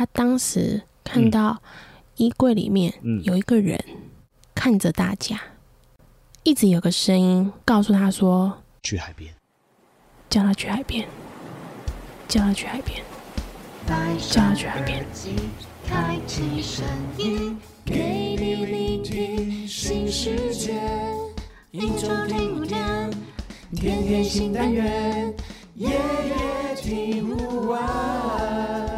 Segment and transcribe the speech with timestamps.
[0.00, 1.60] 他当时看到
[2.16, 3.78] 衣柜里面嗯有一个人
[4.54, 5.38] 看着大家，
[6.42, 9.30] 一直有个声音告诉他说去海边
[10.30, 11.06] ，：“叫他去海边，
[12.26, 13.02] 叫他去海边，
[14.30, 15.04] 叫他去海边。”
[15.86, 16.82] 开启声
[17.18, 20.80] 音，给你聆听新世界。
[21.72, 23.10] 一周听五天，
[23.76, 25.34] 天天新单元，
[25.74, 28.89] 夜夜听不完。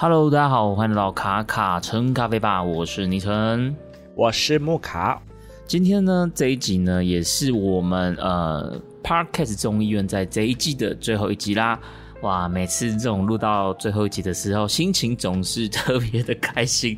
[0.00, 3.74] Hello，大家好，欢迎来到卡卡城咖啡吧，我是倪晨。
[4.14, 5.20] 我是木卡，
[5.66, 11.76] 今天呢，这一集呢，也是我们呃 Podcast 众议院在这一季的最后一集啦。
[12.20, 16.96] 哇，每次这种录到最后一集的时候，心情总是特别的开心，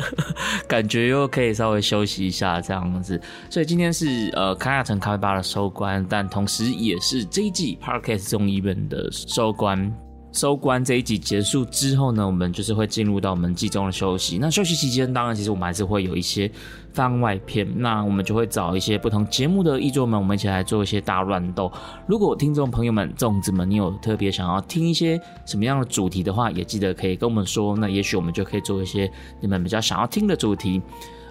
[0.66, 3.20] 感觉又可以稍微休息一下这样子。
[3.50, 9.94] 所以今天是呃卡卡城咖啡吧的收官，但同时也是这一季 Podcast 众议院的收官。
[10.32, 14.38] 收官这一集结束之后呢，我们就是会进入到我们季中的休息。
[14.38, 16.50] 那休息期间，当然其实我们还是会有一些
[16.92, 21.70] 番外篇，那我们就会找一些不同节目的译作们，我们一起来做一些大乱斗。
[22.06, 30.80] 如果听众朋友们、粽子们，你有特别想要听一些什么样的主题的话，也记得可以跟我们说，那也许我们就可以做一些你们比较想要听的主题。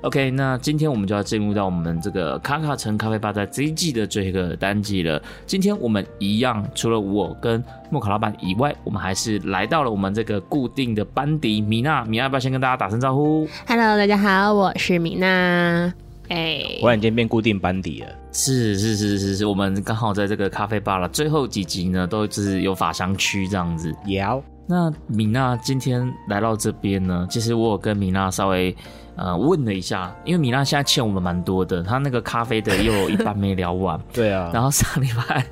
[0.02, 5.22] OK，那今天我们就要进入到我们这个卡卡城咖啡吧在这一季的最后一个单集了。
[5.46, 11.60] 今天我们一样，除了我跟莫卡老板以外，我们还是来到了我们这个固定的班底。
[11.60, 15.94] 米娜，米娜要不要先跟大家打声招呼？Hello，大家好，我是米娜。
[16.30, 18.08] 哎、忽然间变固定班底了。
[18.32, 23.94] 是是是是是，我们刚好在这个咖啡吧了，最后几集呢，都就是有法香区这样子。
[24.06, 28.76] 摇，那米娜今天来到这边呢，其实我有跟米娜稍微
[29.16, 35.44] 呃问了一下，因为米娜现在欠我们蛮多的，她那个咖啡的又有一半没聊完， 对啊，然后上礼拜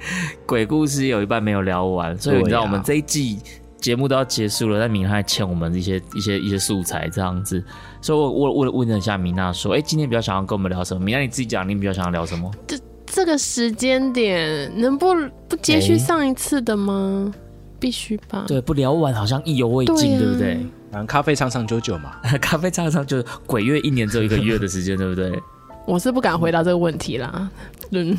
[0.46, 3.40] 鬼故事也有一半没有聊完，所以你知道我们这一季
[3.78, 7.64] 节目都要结束了，但米娜还欠我们一些一些一些素材这样子，
[8.00, 11.04] 所以我我我问了一下米娜说，哎，今天比较想要跟我们聊什么？
[11.04, 12.52] 米娜你自己讲，你比较想要聊什么？
[12.68, 12.78] 这
[13.08, 15.08] 这个时间点能不
[15.50, 17.34] 不接续哎上一次的吗？
[17.80, 18.46] 必须吧。
[18.48, 20.66] 对，不聊完好像意犹未尽，对啊对不对？
[20.92, 25.40] 然后咖啡长长久久嘛， 咖啡长长久久鬼月一年只有一个月的时间，对不对？
[25.86, 27.50] 我是不敢回答这个问题啦。
[27.92, 28.18] 嗯，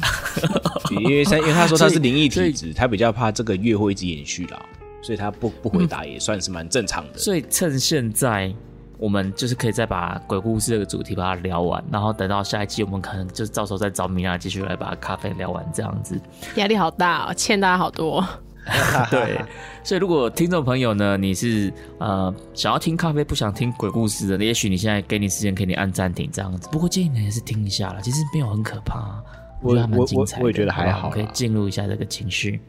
[1.02, 4.58] 因为他因为他说他是灵异体质，他比较怕这个月会一直延续啦，
[5.02, 7.19] 所以他不不回答也算是蛮正常的。
[7.19, 8.50] 所以趁现在，
[8.98, 16.19] 我们就是可以再把鬼故事这个主题把它聊完，然后等到下一期，我们可能就是到时候再找米娜继续来把咖啡聊完这样子。
[16.54, 18.26] 压力好大哦，欠大家好多。
[19.11, 19.41] 对，
[19.83, 26.69] 所以如果听众朋友呢，你是呃想要听咖啡不想听鬼故事的，也许你现在给你时间，可以你按暂停这样子。
[26.71, 29.23] 不过建议你还是听一下啦，其实没有很可怕，
[29.62, 30.43] 我觉得还蛮精彩的。
[30.43, 32.61] 我我也觉得还好好可以进入一下这个情绪。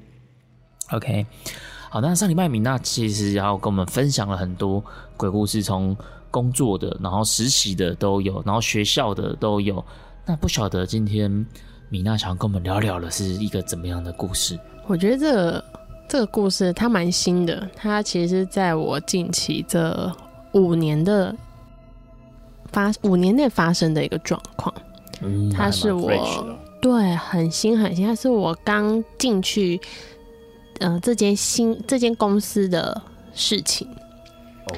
[0.91, 1.25] OK，
[1.89, 4.83] 好，那上礼拜米娜其实然后跟我们分享了很多
[5.17, 5.95] 鬼故事，从
[6.31, 9.83] 工作的，然后实习的都有，然后学校的都有。
[10.25, 11.45] 那不晓得今天
[11.89, 14.57] 米娜想跟我们聊聊的是一个怎么样的故事？
[14.87, 15.63] 我觉得这个
[16.09, 20.11] 这个故事它蛮新的，它其实是在我近期这
[20.53, 21.33] 五年的
[22.71, 24.73] 发五年内发生的一个状况。
[25.21, 26.11] 嗯它是我
[26.81, 29.79] 对很新很新，它是我刚进去
[30.79, 32.99] 呃这间新这间公司的
[33.33, 33.87] 事情。
[34.65, 34.75] 哦，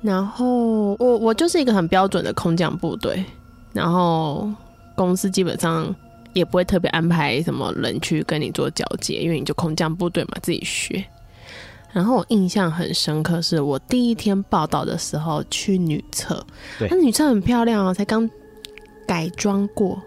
[0.00, 3.24] 然后我我就是一个很标准的空降部队，
[3.72, 4.50] 然后
[4.96, 5.94] 公司基本上
[6.34, 11.04] 也不会特别安排什么人去跟你做交接，因为你就空降部队嘛，自己学。
[11.92, 16.42] 然后我印象很深刻，是我第一天报道的时候去女厕，
[16.88, 18.28] 那女厕很漂亮哦，才刚
[19.06, 20.00] 改装过，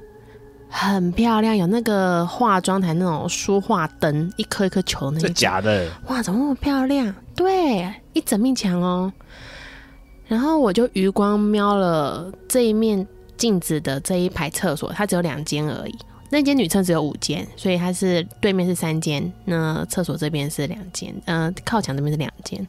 [0.68, 5.31] 很漂亮，有那个化妆台那种书画灯，一颗一颗球那种。
[5.35, 7.14] 假的，哇，怎么那么漂亮？
[7.35, 9.14] 对，一整面墙哦。
[10.28, 15.96] 然后我就余光瞄了这一面镜子的这一排厕所，它只有两间而已。
[16.30, 22.66] 那间女厕只有五间，所以它是对面是三间，那厕所这边是两间，呃，靠墙这边是两间。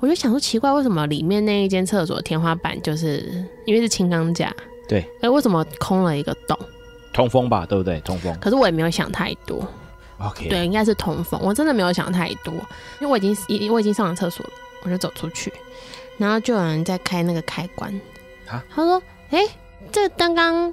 [0.00, 4.54] 我就想说奇怪，为什么里面那一间厕所天花板就是因为是轻钢架，
[4.88, 6.56] 对，哎，为什么空了一个洞？
[7.12, 7.98] 通风吧，对不对？
[8.02, 9.66] 通风可是我也没有想太多
[10.18, 11.40] ，，OK，对，应该是通风。
[11.42, 14.52] 我真的没有想太多，因为我已经已我已经上了厕所了，
[14.84, 15.52] 我就走出去，
[16.16, 17.92] 然后就有人在开那个开关。
[18.48, 19.40] 啊他说：“哎、
[19.90, 20.72] 这刚刚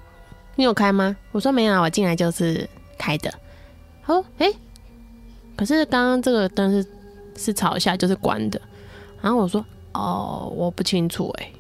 [0.56, 3.32] 你有开吗？”我说：“没有啊，我进来就是开的。”
[4.06, 4.52] 他说：“哎、
[5.56, 6.88] 可是刚刚这个灯是
[7.36, 8.60] 是朝下，就是关的。”
[9.22, 11.52] 然后我说：“哦，我不清楚哎、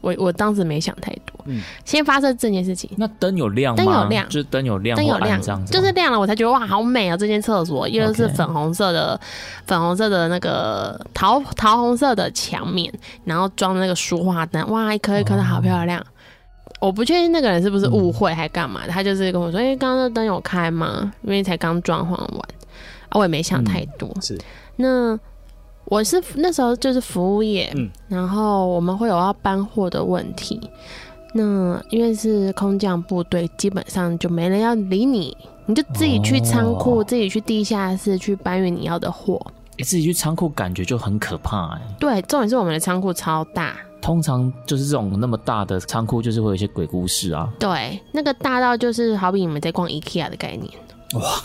[0.00, 1.32] 我我当时没想太多。
[1.46, 2.90] 嗯先发生这件事情。
[2.96, 3.84] 那灯有亮吗？
[3.84, 7.16] 灯有亮就是灯有亮，灯有亮就是亮了，我才觉得哇，好美啊！
[7.16, 9.18] 这间厕所又是粉红色的
[9.66, 12.92] 粉红色的那个桃桃红色的墙面，
[13.24, 16.04] 然后装那个书画灯，哇，一颗一颗的好漂亮。
[16.84, 21.10] 我不确定那个人是不是误会还干嘛的，他就是跟我说：“哎、刚刚那灯有开吗？
[21.22, 22.40] 因为才刚装潢完。”
[23.08, 24.10] 啊，我也没想太多。
[24.20, 24.38] 是
[24.76, 25.18] 那
[25.86, 30.60] 我是那时候就是服务业，嗯然后我们会有要搬货的问题。
[31.32, 35.34] 那因为是空降部队，基本上就没人要理你，
[35.64, 39.40] 你就自己去仓库、哦自己去地下室去搬运你要的货。
[39.78, 47.50] 你自己去仓库，感觉就很可怕哎、对，重点是我们的仓库超大，通常就是这种那么大的仓库，就是会有一些鬼故事啊。
[47.58, 50.70] 对，那个大到就是好比你们在逛 IKEA 的概念，
[51.14, 51.40] 哇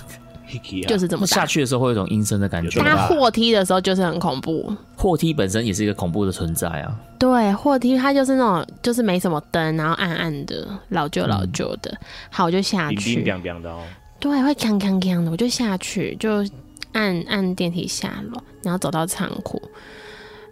[0.52, 1.38] ，IKEA，就是这么大。
[1.38, 2.82] 下去的时候会有一种阴森的感觉。
[2.82, 7.00] 搭吧货梯的时候就是很恐怖，货梯本身也是一个恐怖的存在啊。
[7.18, 11.98] 对，货梯它就是那种就是没什么灯，然后暗暗的，老旧老旧的。
[12.30, 13.82] 好，我就下去，冰冰凉凉的哦。
[14.20, 16.46] 对，会锵锵锵的，我就下去，就
[16.92, 19.62] 按按电梯下楼，然后走到仓库，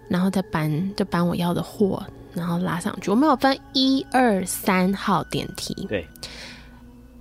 [0.09, 3.09] 然后再搬就搬我要的货，然后拉上去。
[3.12, 6.07] 我们有分一二三号电梯，对，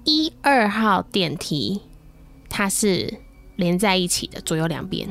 [0.04, 1.80] 一二号电梯
[2.48, 3.12] 它是
[3.56, 5.08] 连在一起的，左右两边。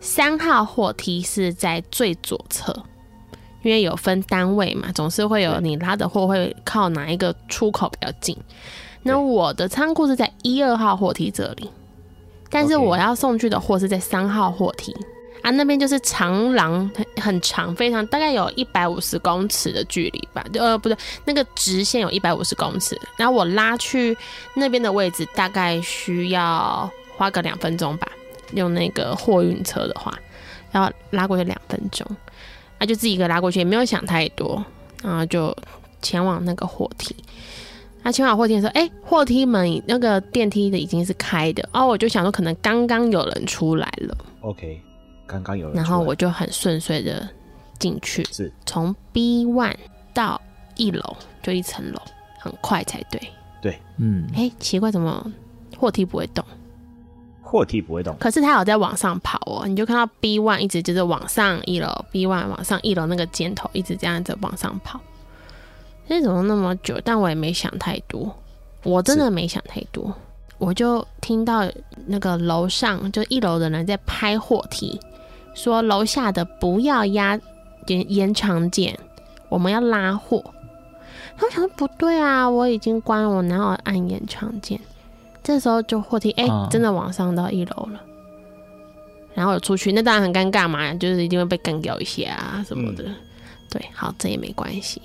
[0.00, 2.84] 三号货梯是在最左侧，
[3.62, 8.36] 因为有分单位嘛，总是会有你拉的货会靠哪一个出口比较近。
[9.02, 11.68] 那我的仓库是在一二号货梯这里，
[12.48, 14.94] 但是我要送去的货是在三号货梯
[15.42, 24.16] 啊，那边就是长廊，很很长，非常大概有一百五十公尺的距离吧，就呃不对，那个直线有一百五十公尺，然后我拉去
[24.54, 28.08] 那边的位置大概需要花个两分钟吧，
[28.52, 30.12] 用那个货运车的话，
[30.72, 32.06] 要拉过去两分钟，
[32.78, 34.64] 啊就自己一个拉过去，也没有想太多，
[35.02, 35.56] 然后就
[36.02, 37.14] 前往那个货梯。
[38.00, 44.80] 他前往货梯的时候，哎、货梯门那个电梯的已经是开的，哦我就想说，可能刚刚有人出来了，OK，
[45.28, 47.28] 刚刚有人，然后我就很顺遂的
[47.78, 49.76] 进去，是从 B one
[50.12, 50.40] 到
[50.76, 52.00] 一楼就一层楼，
[52.40, 53.20] 很快才对。
[53.60, 55.24] 对嗯，哎、奇怪，怎么
[55.76, 56.44] 货梯不会动？
[57.42, 65.00] 货梯不会动，可是它有在往上跑哦，你就看到 B one 一直就是往上一楼，B one 往上一楼那个尖头一直这样子往上跑。
[66.06, 67.00] 那怎么那么久？
[67.04, 68.34] 但我也没想太多，
[68.82, 70.14] 我真的没想太多，
[70.58, 71.70] 我就听到
[72.06, 75.00] 那个楼上就一楼的人在拍货梯，
[75.58, 77.38] 说楼下的不要压
[77.86, 78.98] 延延长键，
[79.48, 80.42] 我们要拉货。
[81.36, 84.80] 然后我想说不对啊，我已经关了，我哪有按延长键？
[85.42, 88.00] 这时候就货梯哎、啊真的往上到一楼了。
[89.34, 93.04] 然后我出去，那当然很尴尬嘛，就是一定会被干掉一些啊什么的。
[93.70, 95.00] 对，好，这也没关系。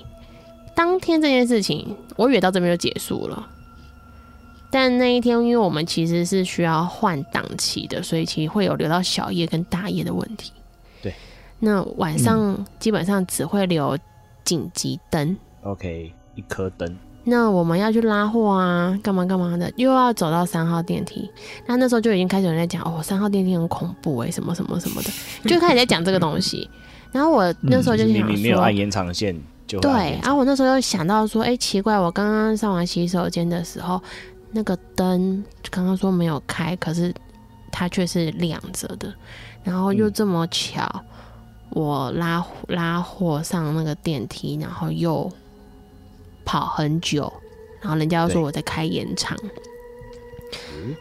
[0.76, 3.48] 当天这件事情，我以为到这边就结束了，
[4.74, 10.52] 但那一天，因为我们其实是需要换档期的，所以其实会有留到小夜跟大夜的问题。
[11.00, 11.14] 对，
[11.60, 13.96] 那晚上基本上只会留
[14.44, 15.38] 紧急灯。
[15.62, 21.30] OK，一颗灯，那我们要去拉货啊，干嘛干嘛的，又要走到三号电梯。
[21.68, 25.10] 那那时候就已经开始有人在讲哦，三号电梯很恐怖哎、什么什么什么的，
[25.48, 26.68] 就开始在讲这个东西。
[27.12, 34.02] 然后我那时候就就是想说，明明没有按延长线，就对，然后我那时候又想到说，哎、奇怪，我刚刚上完洗手间的时候，
[34.54, 37.14] 那个灯刚刚说没有开，可是
[37.72, 39.14] 它却是亮着的，
[39.64, 41.04] 然后又嗯这么巧，
[41.72, 45.32] 我拉拉货上那个电梯，然后又
[46.46, 47.32] 跑很久，
[47.82, 49.38] 然后人家又说我在开延长。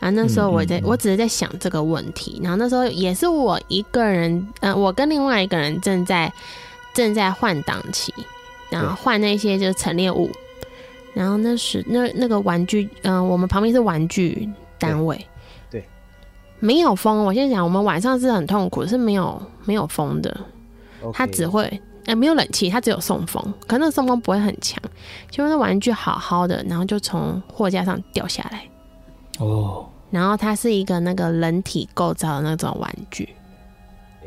[0.00, 6.33] 啊，那时候我在，我只是在想这个问题，然后那时候也是我一个人，嗯、我跟另外一个人正在
[6.95, 8.15] 正在换档期，
[8.71, 10.31] 然后换那些就是陈列物，
[11.14, 15.16] 然后那时那那个玩具，嗯、我们旁边是玩具单位，
[15.71, 15.81] 对。
[15.81, 15.87] 对。
[16.59, 17.25] 没有风。
[17.25, 20.40] 我先讲，我们晚上是很痛苦，是没有没有风的，
[21.12, 24.81] 它只会哎没有冷气，它只有送风，可那个送风不会很强。
[25.31, 28.64] 结果那玩具好好的，然后就从货架上掉下来，
[29.38, 33.28] 哦，然后它是一个那个人体构造的那种玩具，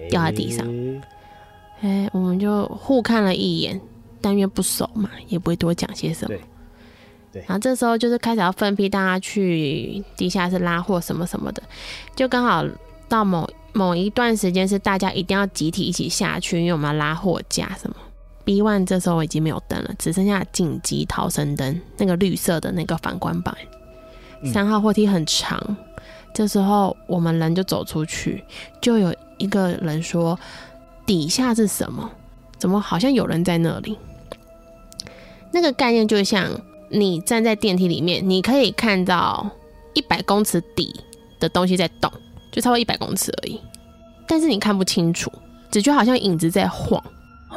[0.09, 0.65] 掉在地上。
[0.67, 1.01] 诶
[1.81, 3.79] 哎，我们就互看了一眼，
[4.21, 6.37] 但因为不熟嘛，也不会多讲些什么
[7.35, 7.43] 对。
[7.47, 11.61] 然后这时候就是开始要分批大家去地下室拉货什么什么的，
[12.15, 12.65] 就刚好
[13.09, 17.95] 到某某一段时间是大家一定要集体一起下去，因为我们要拉货架什么。
[18.45, 23.53] B one 这时候已经没有灯了，只剩下紧急逃生灯，那个绿色的那个反光板。
[24.41, 25.75] 嗯三号货梯很长，
[26.33, 28.43] 这时候我们人就走出去，
[28.81, 30.39] 就有一个人说
[31.05, 32.09] ：“底下是什么？
[32.57, 33.97] 怎么好像有人在那里？”
[35.51, 36.47] 那个概念就像
[36.89, 39.49] 你站在电梯里面，你可以看到
[39.93, 40.93] 一百公尺底
[41.39, 42.11] 的东西在动，
[42.51, 43.59] 就超过一百公尺而已，
[44.27, 45.31] 但是你看不清楚，
[45.71, 47.01] 只觉得好像影子在晃。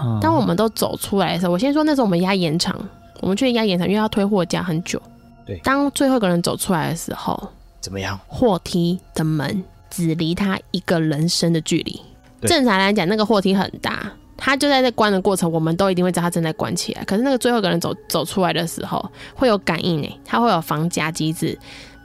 [0.01, 2.79] 嗯当我们都走出来的时候，我先说那时候我们压延长，
[3.21, 5.01] 我们去压延长，因为要推货架很久。
[5.45, 7.49] 对当最后一个人走出来的时候，
[7.81, 8.19] 怎么样？
[8.29, 12.01] 货梯的门只离他一个人身的距离。
[12.43, 17.05] 正常来讲，那个货梯很大，他就在这关的过程，我们都一定会知道他正在关起来。
[17.05, 19.05] 可是那个最后一个人走走出来的时候，
[19.35, 21.59] 会有感应诶，他会有防夹机制，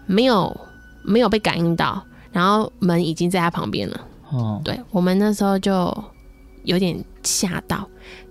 [0.07, 0.53] 没有
[1.03, 4.01] 没有被感应到，然后门已经在他旁边了。
[4.31, 5.95] 哦，对我们那时候就
[6.63, 7.87] 有点吓到，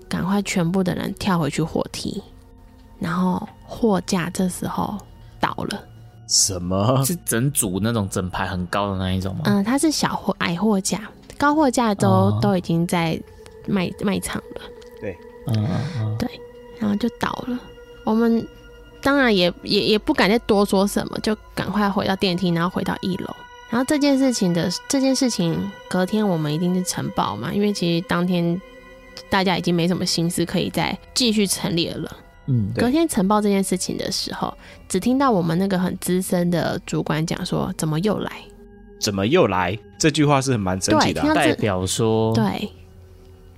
[0.09, 2.21] 赶快全部的人跳回去货梯，
[2.99, 4.99] 然后货架这时候
[5.39, 5.81] 倒了。
[6.27, 7.05] 什么？
[7.05, 9.43] 是整组那种整排很高的那一种吗？
[9.45, 13.21] 嗯，它是小货矮货架，高货架都、哦都已经在
[13.67, 14.61] 卖卖场了，
[15.01, 15.17] 对
[15.47, 16.29] 嗯对，
[16.79, 17.59] 然后就倒了。
[18.05, 18.47] 我们
[19.01, 23.35] 当然也也也不敢再多说什么，就赶快回到电梯，然后回到一楼。
[23.71, 28.61] 然后这件事情的这件事情，隔天我们一定是晨报嘛，因为其实当天
[29.31, 32.17] 大家已经没什么心思可以再继续陈列了。
[32.47, 34.53] 嗯，隔天晨报这件事情的时候，
[34.89, 38.31] 只听到我们那个很资深的主管讲说：“怎么又来
[39.01, 39.79] 怎么又来？
[39.99, 42.69] 这句话是很蛮神奇的代表说，？”对，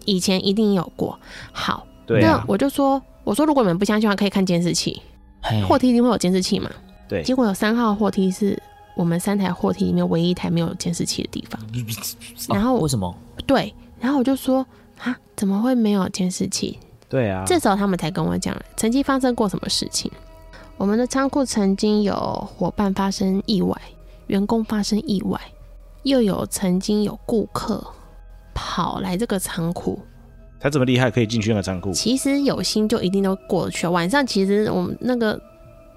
[0.06, 1.18] 以前一定有过。
[1.52, 5.00] 好，对啊那，我就说：“我说如果你们不相信的话，可以看监视器，
[5.42, 6.70] 嘿货梯一定会有监视器嘛。”
[7.08, 8.60] 对结果有三号货梯是
[8.96, 11.60] 我们三台货梯里面唯一一台没有监视器的地方。
[12.48, 13.14] 然后哦为什么？
[13.46, 14.66] 对，然后我就说
[15.02, 20.10] ：“啊，怎么会没有监视器？”对啊，这时候他们才跟我讲，曾经发生过什么事情。
[20.76, 22.14] 我们的仓库曾经有
[22.56, 23.80] 伙伴发生意外，
[24.26, 25.40] 员工发生意外，
[26.02, 27.86] 又有曾经有顾客
[28.54, 30.00] 跑来这个仓库。
[30.60, 31.92] 他这么厉害，可以进去那个仓库。
[31.92, 33.86] 其实有心就一定都过得去。
[33.86, 35.38] 晚上其实我们那个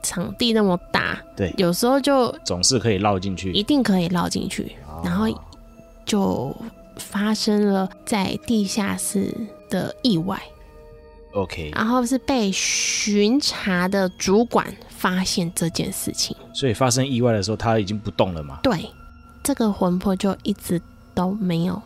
[0.04, 3.52] 场地那么大，对有时候就总是可以绕进去。
[3.54, 5.26] 一定可以绕进去，然后
[6.06, 6.54] 就
[6.98, 9.34] 发生了在地下室
[9.70, 10.38] 的意外。
[11.34, 18.60] OK，然后是被巡查的主管发现这件事情，所以发生意外的时候，他已经不动了嘛？
[18.64, 18.90] 对，
[19.44, 20.82] 这个魂魄就一直
[21.14, 21.82] 都没有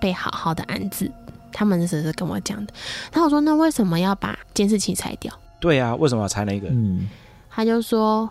[0.00, 1.10] 被好好的安置。
[1.52, 2.72] 他们只是跟我讲的，
[3.12, 5.32] 然后我说那为什么要把监视器拆掉？
[5.60, 6.68] 对啊，为什么要拆那个？
[6.68, 7.08] 嗯，
[7.50, 8.30] 他就说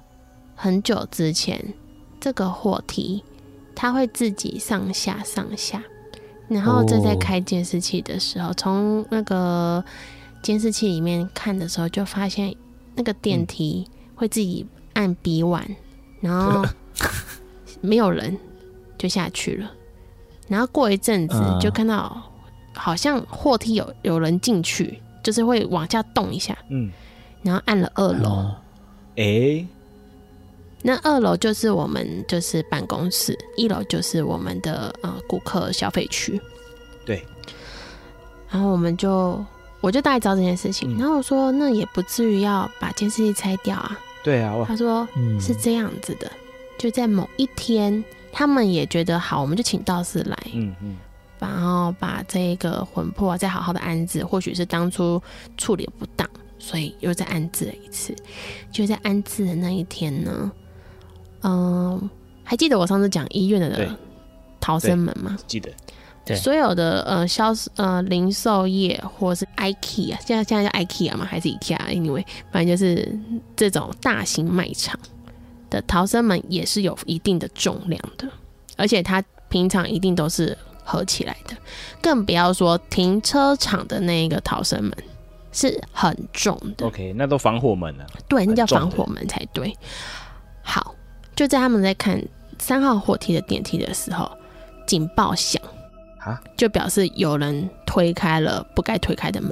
[0.55, 1.61] 很久之前
[2.19, 3.21] 这个货梯
[3.75, 5.83] 它会自己上下上下，
[6.47, 9.83] 然后正在哦开监视器的时候，从那个
[10.41, 12.55] 监视器里面看的时候，就发现
[12.95, 13.85] 那个电梯
[14.15, 15.63] 会自己按笔腕，
[16.21, 16.65] 然后
[17.79, 18.37] 没有人
[18.97, 19.71] 就下去了，
[20.49, 21.57] 然后过一阵子嗯。
[21.61, 22.21] 就看到
[22.73, 26.91] 好像货梯有有人进去，就是会往下动一下，嗯，
[27.41, 28.29] 然后按了二楼。
[28.29, 28.55] 哦。
[29.15, 29.67] 诶，
[30.81, 36.39] 那二楼就是我们就是办公室，一楼就是我们的呃顾客消费区。
[37.05, 37.25] 对，
[38.49, 39.43] 然后我们就
[39.81, 40.97] 我就大概知道这件事情，嗯。
[40.99, 43.99] 然后我说那也不至于要把监视器拆掉啊。
[44.23, 45.39] 对啊，哇，他说嗯。
[45.41, 46.31] 是这样子的，
[46.77, 50.97] 就在某一天，他们也觉得好，我们就请道士来，嗯嗯，
[51.39, 55.21] 然后把这个魂魄再好好的安置，或许是当初
[55.57, 58.15] 处理不当，所以又再安置了一次。
[58.71, 60.51] 就在安置的那一天呢，
[61.43, 62.09] 嗯、
[62.43, 63.95] 还记得我上次讲医院的
[64.59, 65.37] 逃生门吗？
[65.47, 65.71] 记得，
[66.25, 71.25] 对所有的呃销呃零售业或是 IKEA，现在现在叫 IKEA 嘛？
[71.25, 73.17] 还是 IKEA？Anyway，反正就是
[73.55, 74.99] 这种大型卖场
[75.69, 78.27] 的逃生门也是有一定的重量的，
[78.77, 81.55] 而且它平常一定都是合起来的，
[82.01, 84.93] 更不要说停车场的那一个逃生门
[85.51, 86.85] 是很重的。
[86.85, 88.05] OK，那都防火门了。
[88.27, 89.75] 对，那叫防火门才对。
[90.61, 90.93] 好，
[91.35, 92.21] 就在他们在看
[92.59, 94.29] 三号货梯的电梯的时候，
[94.85, 95.61] 警报响
[96.19, 99.51] 啊，就表示有人推开了不该推开的门。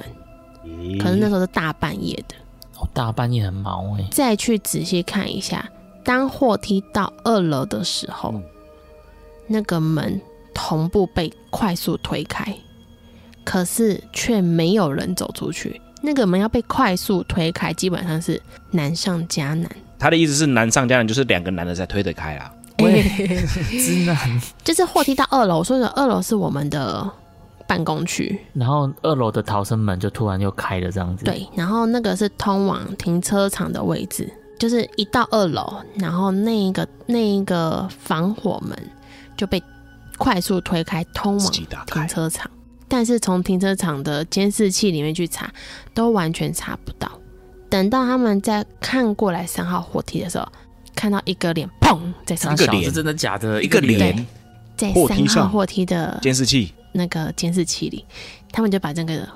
[0.64, 2.34] 咦可是那时候是大半夜的，
[2.78, 5.68] 哦大半夜很忙哎，再去仔细看一下，
[6.08, 8.42] 当货梯到二楼的时候，嗯
[9.46, 10.18] 那个门
[10.54, 12.56] 同步被快速推开，
[13.44, 15.78] 可是却没有人走出去。
[16.00, 19.70] 那个门要被快速推开，基本上是难上加难。
[19.98, 22.50] 他的意思是难上加难就是两个男的才推得开啦。
[22.78, 23.02] 喂，
[23.68, 24.16] 直男。
[24.64, 27.06] 就是货梯到二楼，我说的二楼是我们的
[27.66, 38.76] 办公区，然后二楼的逃生门就突然又开了，这样子。，对，然后那个是通往停车场的位置，就是一到二楼，然后那一个那一个防火门
[39.36, 39.62] 就被
[40.16, 42.50] 快速推开，通往停车场。
[42.88, 45.52] 但是从停车场的监视器里面去查，
[45.92, 47.10] 都完全查不到。
[47.68, 50.48] 等到他们在看过来三号货梯的时候，
[50.94, 53.62] 看到一个脸砰在上一个脸真的假的？
[53.62, 54.26] 一个脸，
[54.74, 58.04] 在三号货梯的监视器，那个监视器里，
[58.50, 59.28] 他们就把这个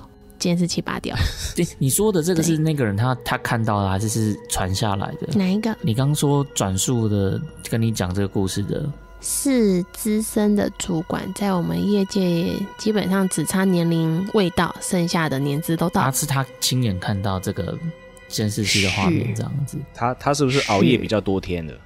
[0.43, 1.17] 监视器拔掉。
[1.55, 5.29] 对，你说的这个是那个人他他看到的，还是是传下来的？
[5.39, 8.85] 哪一个你刚刚说转述的，跟你讲这个故事的，
[9.21, 16.03] 是资深的主管，在我们业界基本上只差年龄未到，剩下的年资都到。
[16.03, 17.79] 他是他亲眼看到这个
[18.27, 19.79] 监视器的画面，这样子。
[19.95, 21.79] 他他是不是熬夜比较多天的？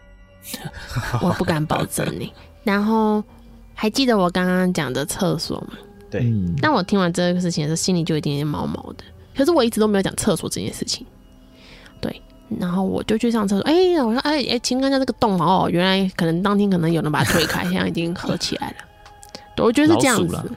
[1.20, 2.32] 我不敢保证你。
[2.64, 3.22] 然后
[3.74, 5.74] 还记得我刚刚讲的厕所吗？
[6.18, 9.04] 对，嗯，当我听完这个事情的时候，心里就有一点点毛毛的。
[9.36, 11.06] 可是我一直都没有讲厕所这件事情。
[12.00, 12.22] 对，
[12.58, 13.64] 然后我就去上厕所。
[13.64, 18.76] 哎、我说，哎哎，青冈家这个洞哦，原来可能当天可能有人把它推开，现在已经合起来了。
[19.54, 20.50] 对，我觉得是这样子。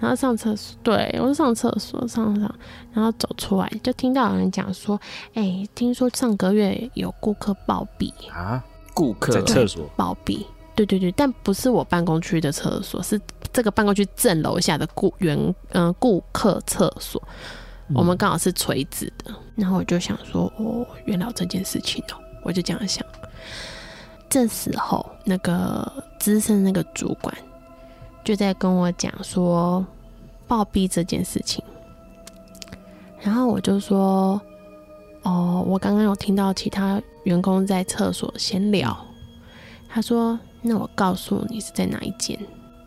[0.00, 2.54] 然后上厕所，对我就上厕所上上，
[2.92, 5.00] 然后走出来就听到有人讲说，
[5.34, 10.44] 哎、听说上个月有顾客暴毙，啊，顾客在厕所暴毙。
[10.74, 13.20] 对对对，但不是我办公区的厕所，是
[13.52, 15.38] 这个办公区正楼下的顾员
[15.70, 17.22] 嗯、呃顾客厕所，
[17.88, 19.32] 嗯我们刚好是垂直的。
[19.56, 23.06] 然后我就想说，哦，原来这件事情哦，我就这样想。
[24.28, 27.32] 这时候，那个资深那个主管
[28.24, 29.86] 就在跟我讲说
[30.48, 31.62] 暴毙这件事情，
[33.20, 34.40] 然后我就说，
[35.22, 38.96] 哦，我刚刚有听到其他员工在厕所闲聊，
[39.88, 40.36] 他说，
[40.66, 42.38] 那我告诉你是在哪一间，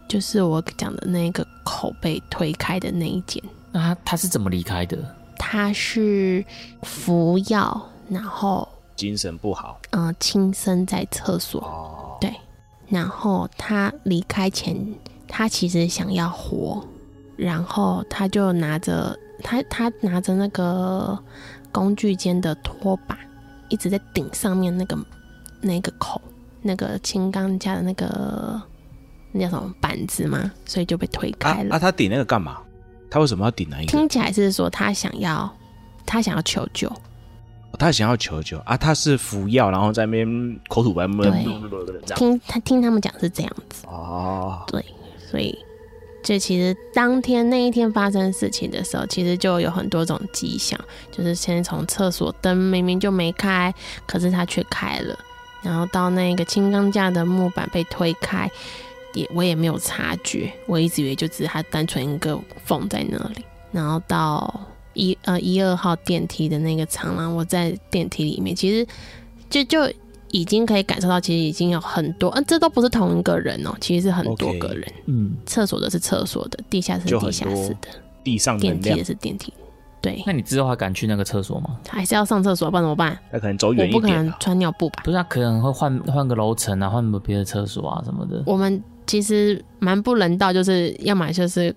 [0.08, 3.42] 就是我讲的那个口被推开的那一间。
[3.72, 4.98] 那他他是怎么离开的？
[5.38, 6.44] 他是
[6.82, 9.80] 服药，然后精神不好。
[9.92, 12.34] 嗯、呃轻生在厕所，哦，对，
[12.88, 14.76] 然后他离开前，
[15.28, 16.84] 他其实想要活，
[17.36, 21.18] 然后他就拿着他他拿着那个
[21.72, 23.16] 工具间的拖把，
[23.70, 24.98] 一直在顶上面那个
[25.62, 26.20] 那个口，
[26.68, 28.62] 那个青钢架的那个
[29.32, 31.76] 那叫什么板子吗，所以就被推啊开了。
[31.76, 32.58] 啊，他顶那个干嘛？
[33.10, 33.92] 他为什么要顶那一个？
[33.92, 35.50] 听起来是说他想要
[36.06, 36.92] 他想要求救，
[37.80, 41.32] 他想要求救啊，他是服药，然后在那边口吐白沫，对
[42.16, 43.88] 听他听他们讲是这样子。
[43.88, 44.84] 哦，对，
[45.32, 45.58] 所以
[46.22, 50.78] 这其实当天那一天发生事情的时候，其实就有很多种迹象，
[51.10, 53.74] 就是先从厕所灯明明就没开，
[54.06, 55.18] 可是他却开了，
[55.68, 58.50] 然后到那个轻钢架的木板被推开，
[59.14, 64.62] 也我也没有察觉，我一直以为就只是它单纯一个缝在那里，然后到
[64.94, 68.88] 一呃一二号电梯的那个长廊，我在电梯里面，其实
[69.50, 69.94] 就就。
[70.30, 74.86] 已经可以感受到，其实已经有很多，嗯、这都不是同一个人哦，其实是很多个人。
[75.06, 77.88] 嗯，厕所的是厕所的，地下室是地下室的，
[78.26, 79.54] 地上电梯的，是电梯。
[80.02, 81.78] 对，那你之后还敢去那个厕所吗？
[81.90, 83.18] 还是要上厕所，不然怎么办？
[83.32, 84.32] 那可能走我远一不可能。
[84.40, 85.02] 穿尿布吧？
[85.04, 88.44] 不是，他可能会换换个楼层啊，换个别的厕所啊什么的。
[88.46, 91.76] 我们其实蛮不人道，就是要么就是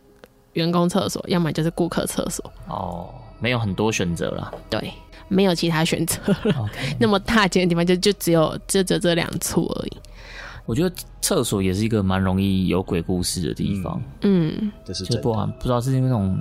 [0.53, 3.09] 员工厕所，要么就是顾客厕所，哦，
[3.41, 4.53] 没有很多选择啦。
[4.69, 4.93] 对，
[5.29, 6.55] 没有其他选择了。
[6.59, 9.93] OK， 那么大间的地方就就只有就只有这两处而已。
[10.67, 15.51] 我觉得厕所也是一个蛮容易有鬼故事的地方，嗯，这是真就不管。
[15.53, 16.39] 不知道是因为那种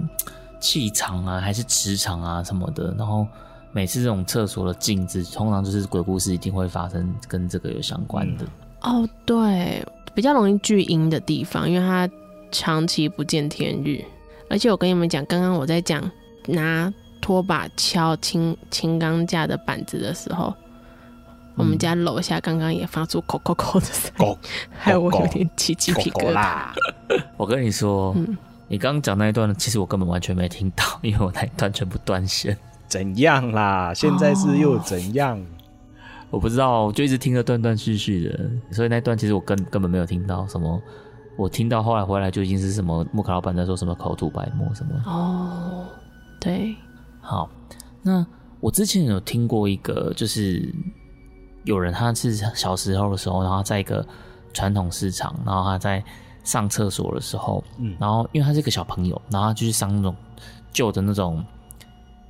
[0.60, 3.26] 气场啊，还是磁场啊什么的，然后
[3.72, 8.46] 每次这种厕所的镜子，通常就是鬼故事一定会发生跟这个有相关的。
[8.82, 12.10] 哦，对，比较容易聚阴的地方，因为它
[12.52, 14.04] 长期不见天日。
[14.50, 16.10] 而且我跟你们讲，刚刚我在讲
[16.48, 16.92] 拿
[17.22, 20.52] 拖把敲轻轻钢架的板子的时候，
[21.56, 24.38] 我们家楼下刚刚也发出扣扣扣的声音狗，
[24.72, 26.70] 害我有点起鸡皮疙瘩。
[27.38, 28.36] 我跟你说，嗯
[28.70, 32.56] 你刚刚讲那一段，其实我根本完全没听到，因为我那一段全部断线，
[32.88, 33.92] 怎样啦？
[33.94, 35.44] 现在是又怎样？
[36.30, 40.80] 我不知道，我就一直听着断断续续的，所以那段其实我根根本没有听到什么。
[41.36, 44.92] 我听到后来回来就已经是什么木卡老板在说什么口吐白沫什么。
[45.06, 45.86] 哦，
[46.40, 46.76] 对，
[47.22, 47.50] 好，
[48.04, 48.24] 那
[48.60, 50.72] 我之前有听过一个，就是
[51.64, 54.06] 有人他是小时候的时候，然后在一个
[54.54, 56.04] 传统市场，然后他在
[56.50, 57.96] 上厕所的时候，嗯。
[58.00, 60.16] 然后因为他是一个小朋友，然后他就去上那种
[60.74, 61.44] 旧的那种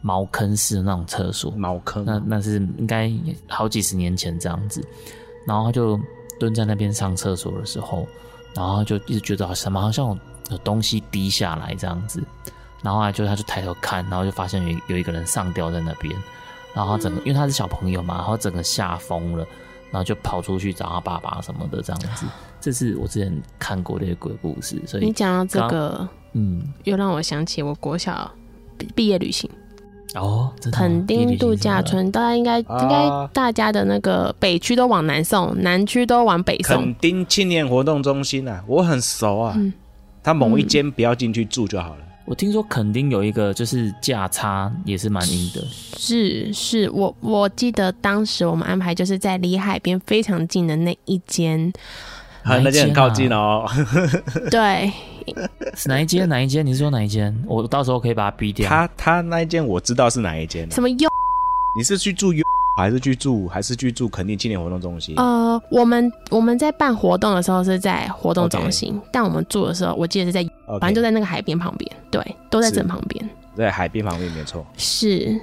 [0.02, 3.12] 茅坑式的那种厕所，茅坑那那是应该
[3.48, 4.86] 好几十年前这样子，
[5.48, 6.00] 然后他就
[6.40, 8.06] 蹲在那边上厕所的时候，
[8.54, 10.18] 然后他就一直觉得好像好像有
[10.52, 12.22] 有东西滴下来这样子，
[12.82, 16.14] 然后后来就他就抬头看，然后就发现有有一个人上吊在那边，
[16.74, 19.46] 然后他整个因为他是小朋友嘛，然后整个吓疯了，
[19.92, 22.26] 然后就跑出去找他爸爸什么的这样子，
[22.60, 28.32] 这是我之前看过的一个鬼故事，所以你讲到这个，嗯，又让我想起我国小
[28.78, 29.50] 毕毕业旅行。
[30.16, 36.96] 哦，真的哦垦丁度假，村，大家应该应该大家的那个北区都往南送，南区都往北送垦。
[36.96, 39.54] 丁青年活动中心啊，我很熟啊。
[39.56, 39.72] 嗯
[40.22, 42.02] 他某一间不要进去住就好了。
[42.26, 45.66] 我听说垦丁有一个就是价差也是蛮阴的，
[45.98, 51.72] 是是，我我记得当时我们安排就是在离海边非常近的那一间，
[52.50, 53.66] 啊，那间很靠近哦。
[54.50, 54.92] 对，
[55.76, 56.28] 是哪一间？
[56.28, 56.66] 哪一间？
[56.66, 57.36] 你是说哪一间？
[57.48, 58.68] 我到时候可以把它逼掉。
[58.68, 61.10] 他他那一间我知道是哪一间啊什么优
[61.78, 62.32] 你是去住
[62.78, 65.14] 还是去住还是去住肯定青年活动中心？
[65.18, 70.44] 呃，我们我们在办活动的时候是在活动中心但我们住的时候，我记得是在
[70.80, 73.30] 反正就在那个海边旁边，对，都在是正旁边。
[73.56, 74.66] 在海边旁边，没错。
[74.78, 75.40] 是，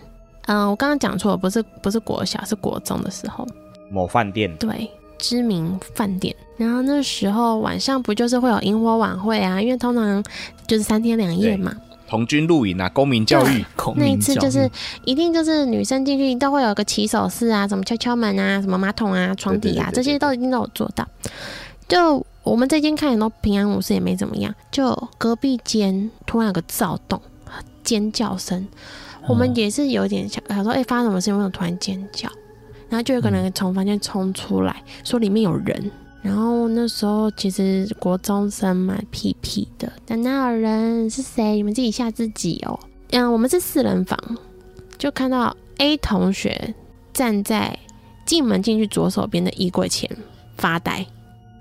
[0.47, 3.47] 嗯、我刚刚讲错了，不是不是国小，是国中的时候，
[3.90, 6.35] 某饭店对，知名饭店。
[6.57, 9.61] 然后那时候晚上不就是会有萤火晚会啊？
[9.61, 10.24] 因为通常
[10.66, 11.74] 就是三天两夜嘛。
[12.09, 14.70] 童军露营啊，公民教育，孔那一次就是
[15.05, 21.07] 一定就是女生进去都会有个起手式啊，什么敲敲门啊，什么马桶啊、床底啊，这些都一定都有做到。
[21.88, 24.55] 就我们这间看起来都平安无事，也没怎么样。
[24.70, 27.20] 就隔壁间突然有个躁动、
[27.83, 28.66] 尖叫声，
[29.29, 31.35] 我们也是有点想想说，哎、发生什么事情？
[31.35, 32.29] 为什么突然尖叫？
[32.88, 35.90] 然后就有可能从房间冲出来，说里面有人。
[36.22, 41.09] 然后那时候其实国中生嘛，屁屁的，但那有人？
[41.09, 41.55] 是谁？
[41.55, 42.79] 你们自己吓自己哦。
[43.11, 44.18] 嗯，我们是四人房，
[44.99, 46.75] 就看到 A 同学
[47.12, 47.79] 站在
[48.25, 50.11] 进门进去左手边的衣柜前
[50.57, 51.07] 发呆，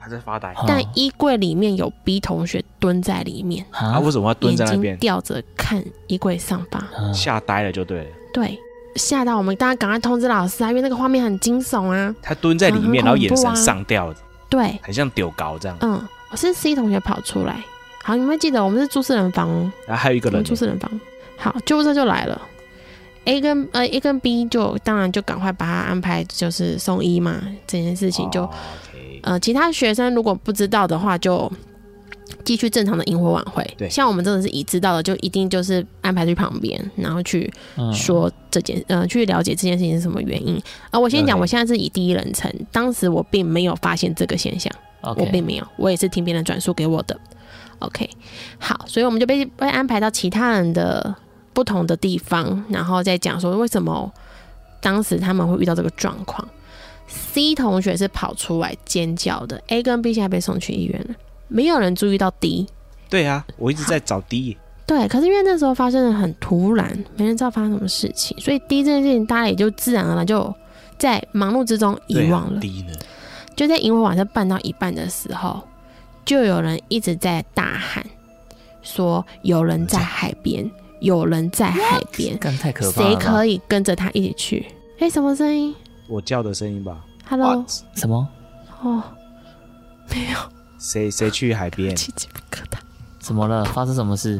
[0.02, 3.94] 他在发呆啊但衣柜里面有 B 同学蹲在里面，啊？
[3.94, 4.98] 啊为什么要蹲在那边？
[4.98, 6.82] 吊着看衣柜上方。
[6.82, 8.10] 啊吓呆了就对了。
[8.34, 8.58] 对，
[8.96, 12.14] 吓到我们，大家赶快通知老师啊，因为那个画面很惊悚啊。
[12.22, 14.14] 他蹲在里面，嗯然后眼神上吊，
[14.50, 15.78] 对，很像丢高这样。
[15.82, 17.64] 嗯，我是 C 同学跑出来。
[18.04, 20.90] 好，你们记得我们是住四人房哦，然后还有一个人住四人房。
[21.38, 22.42] 好，救护车就来了。
[23.26, 28.50] A 跟呃 A 跟 B 就当然就赶快把他安排就是送医嘛，这件事情就、
[29.24, 31.52] 呃其他学生如果不知道的话就。
[32.44, 33.90] 继续正常的萤火晚会，对。
[33.90, 37.94] 像我们真的是已知道的，就一定就是安排去旁边，然后去嗯。
[37.94, 40.62] 说这件，呃，去了解这件事情是什么原因。
[40.92, 47.20] 而我先讲，我现在是以第一人称，当时我并没有发现这个现象，我并没有，我也是听别人转述给我的。
[47.80, 48.10] OK，
[48.58, 51.14] 好，所以我们就被被安排到其他人的
[51.54, 54.12] 不同的地方，然后再讲说为什么
[54.82, 56.48] 当时他们会遇到这个状况。
[57.08, 61.16] C 同学是跑出来尖叫的，A 跟 B 现在被送去医院了，
[61.48, 62.68] 没有人注意到 D。
[63.10, 70.54] 对啊，我一直在找 D，对，可是因为那时候发生的很突然，没人知道发生什么事情，所以 D 这件事情大家也就自然而然就
[70.98, 72.60] 在忙碌之中遗忘了。
[72.60, 72.94] D 呢？
[73.56, 75.62] 就在萤火晚上办到一半的时候，
[76.26, 78.06] 就有人一直在大喊
[78.82, 84.66] 说：“有人在海边，有人在海边， 太可怕了，谁可以跟着他一起去？”
[85.00, 85.74] 哎，什么声音
[86.10, 87.06] 我叫的声音吧。
[87.30, 87.70] ？Hello，What？
[87.96, 88.28] 什么
[88.82, 89.02] 哦，
[90.10, 90.38] 没有，
[90.86, 91.96] 谁谁去海边？
[91.96, 92.78] 起鸡皮疙瘩。
[93.20, 93.66] 怎么了？
[93.66, 94.40] 发生什么事？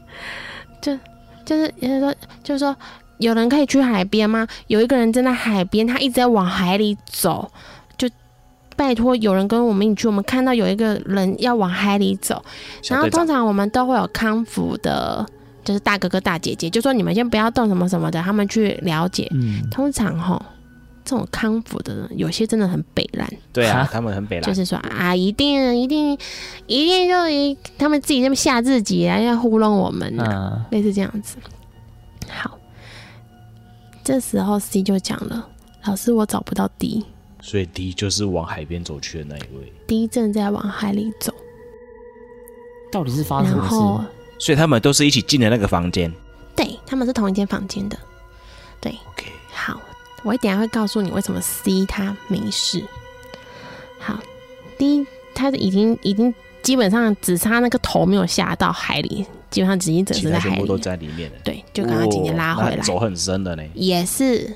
[0.80, 0.96] 就
[1.44, 2.74] 就是也就是说，就是说，
[3.18, 4.48] 有人可以去海边吗？
[4.68, 7.52] 有一个人站在海边，他一直在往海里走，
[7.98, 8.08] 就
[8.76, 10.08] 拜托有人跟我们一起去。
[10.08, 12.42] 我们看到有一个人要往海里走，
[12.88, 15.26] 然后通常我们都会有康复的，
[15.62, 19.28] 就是大哥哥大姐姐，就说你们先不要动什么什么的，他们去了解。
[19.32, 20.42] 嗯，通常吼，
[21.08, 26.12] 这种康复的人，有些真的很北烂，对啊，他们很北蓝，就是说啊，一定一定
[26.66, 30.52] 一定就一他们自己这么吓自己啊，要糊弄我们、啊。
[30.52, 31.38] 嗯，类似这样子。
[32.28, 32.58] 好，
[34.04, 35.48] 这时候 C 就讲了
[35.86, 37.06] ：“老师，我找不到 D，D
[37.40, 39.72] 所以 D 就是往海边走去的那一位。
[39.86, 41.32] D 正在往海里走。
[42.92, 46.12] 到底是发生什么事？，所以他们都是一起进的那个房间。
[46.54, 47.98] 对他们是同一间房间的。
[48.80, 48.96] OK，
[49.50, 49.80] 好，
[50.22, 52.82] 我等一下会告诉你为什么 C 他没事。
[53.98, 54.18] 好
[54.76, 60.82] 第一他已经已经基本上只差那个头没有下到海里，基本上已经整其个在海他全部都里。
[60.82, 61.36] 在里面了。
[61.44, 62.76] 对，就刚刚紧接拉回来。
[62.78, 63.62] 走很深的呢。
[63.74, 64.52] 也是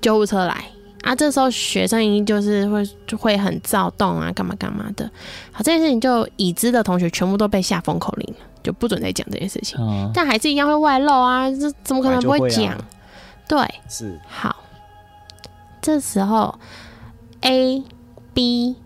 [0.00, 0.64] 救护车来
[1.02, 5.10] 啊，这时候学生一定就是会就会很躁动啊，干嘛干嘛的。
[5.52, 9.78] 好，这件事情就已知的同学全部都被下封口令了，就不准再讲这件事情。
[9.80, 12.76] 嗯，但还是一样会外露啊，这怎么可能不会讲？
[13.48, 14.54] 对，是好，
[15.80, 16.58] 这时候
[17.42, 17.82] A、
[18.34, 18.76] B、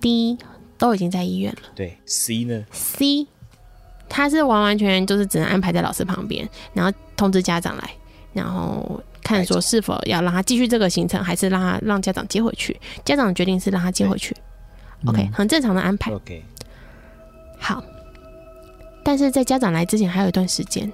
[0.00, 0.38] D
[0.78, 1.68] 都已经在医院了。
[1.74, 3.26] 对 C 呢？，C
[4.08, 7.90] 他是完完全全就是只能安排在老师旁边，然后通知家长来，
[8.32, 12.78] 然后看说是否要让他继续这个行程，还是让他让家长接回去。
[13.04, 14.36] 家长决定是让他接回去
[15.06, 15.32] ，OK，嗯。
[15.32, 16.10] 很正常的安排。
[16.10, 16.44] OK，
[17.56, 17.84] 好，
[19.04, 20.92] 但是在家长来之前还有一段时间，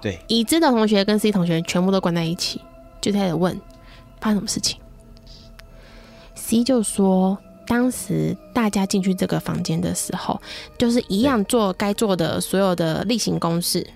[0.00, 2.60] 对，已知的同学跟 C 同学全部都关在一起，
[3.00, 3.60] 就开始问
[4.22, 4.78] 发生什么事情。
[6.34, 10.40] C 就说，当时大家进去这个房间的时候，
[10.78, 13.86] 就是一样做该做的所有的例行公事，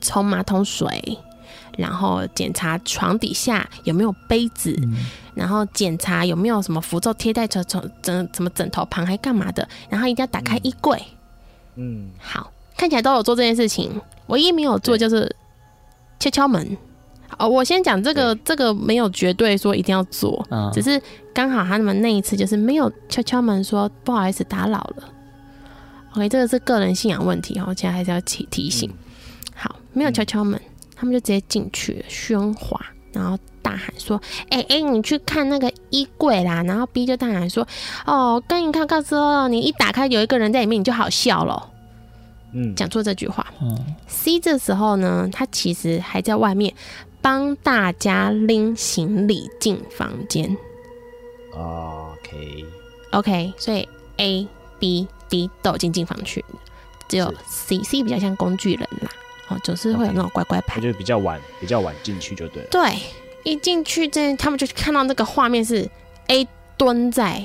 [0.00, 1.18] 冲马桶水，
[1.76, 4.76] 然后检查床底下有没有杯子，
[5.34, 11.02] 然后检查有没有什么符咒贴在床床枕什么枕头旁，还干嘛的，然后一定要打开衣柜。
[11.74, 15.34] 嗯，好，看起来都有做这件事情，唯一没有做就是
[16.18, 16.76] 敲敲门。
[17.40, 21.00] 哦，我先讲这个，这个没有绝对说一定要做，嗯只是
[21.34, 25.04] 刚好他们那一次就是没有敲敲门说不好意思打扰了。
[26.12, 28.90] OK，这个是个人信仰问题哦，现在还是要提提醒。
[29.54, 30.60] 好，没有敲敲门，
[30.94, 32.80] 他们就直接进去了，喧哗，
[33.12, 37.66] 然后大喊说：“哎、哎、你去看那个衣柜啦！”然后 B 就大喊说
[38.06, 41.68] ：“哦，跟你看告知哦，你一打开有一个人在里面，你就好笑了。”
[42.52, 43.46] 嗯，讲错这句话。
[43.62, 46.74] 嗯 C 这时候呢，他其实还在外面
[47.22, 50.56] 帮大家拎行李进房间。
[51.52, 56.44] OK，OK，所以 A、B、D 都已经进房去，
[57.08, 59.10] 只有 C，C 比较像工具人啦，
[59.48, 60.76] 哦，总是会有那种乖乖牌。
[60.76, 62.68] 他就比较晚，比较晚进去就对了。
[62.70, 62.96] 对，
[63.44, 65.88] 一进去这他们就看到那个画面是
[66.28, 67.44] A 蹲在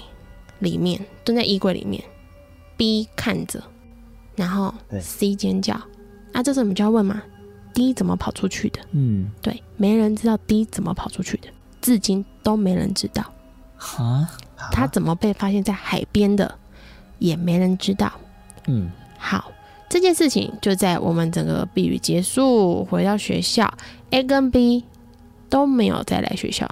[0.60, 2.04] 里面，蹲在衣柜里面
[2.78, 3.64] ，B 看着，
[4.36, 5.74] 然后 C 尖叫。
[6.32, 7.22] 啊，这时候我们就要问嘛
[7.76, 8.80] ，D 怎么跑出去的？
[8.94, 13.24] 嗯，对，没人知道 D 怎么跑出去的，至今都没人知道。
[13.78, 14.28] 哈，
[14.72, 16.58] 他怎么被发现在海边的，
[17.20, 18.12] 也没人知道。
[18.68, 19.52] 嗯好，
[19.90, 23.72] 这件事情就在我们整个避雨结束，回到学校
[24.12, 24.86] ，A 跟 B
[25.50, 26.68] 都没有再来学校。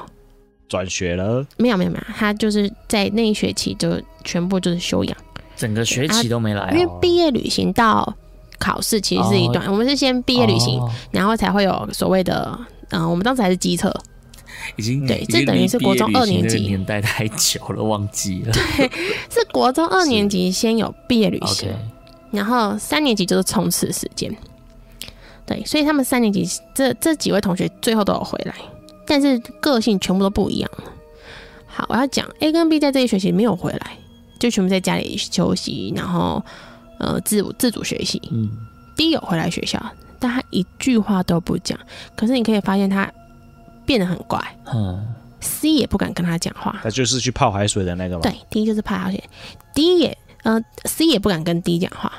[0.70, 5.16] 转学了，没有没有没有，他就是在那一学期就全部就是休养，
[5.56, 8.16] 整个学期都没来哦，因为毕业旅行到
[8.60, 12.58] 考试其实是一段，我们是先毕业旅行，哦然后才会有所谓的，
[12.90, 13.94] 嗯、我们当时还是机测，
[14.76, 18.52] 已经对这等于是国中二年级那个年代太久了，忘记了。
[18.54, 18.90] 对
[19.30, 21.70] 是国中二年级先有毕业旅行
[22.32, 24.36] 然后三年级就是冲刺时间。
[25.46, 28.56] 对，所以他们三年级这这几位同学最后都有回来，
[29.06, 30.84] 但是个性全部都不一样了。
[31.68, 33.98] 好，我要讲 A 跟 B 在这一学期没有回来，
[34.40, 36.42] 就全部在家里休息，然后
[37.04, 38.22] 呃自自主学习。
[38.32, 38.50] 嗯
[38.96, 39.84] D 有回来学校，
[40.20, 41.78] 但他一句话都不讲。
[42.16, 43.12] 可是你可以发现他
[43.86, 44.40] 变得很怪
[44.72, 45.04] 嗯
[45.42, 46.80] ，，C 也不敢跟他讲话。
[46.84, 48.22] 他就是去泡海水的那个嘛。
[48.22, 49.24] 对，D 就是泡海水
[49.74, 52.12] ，D 也呃 C 也不敢跟 D 讲话。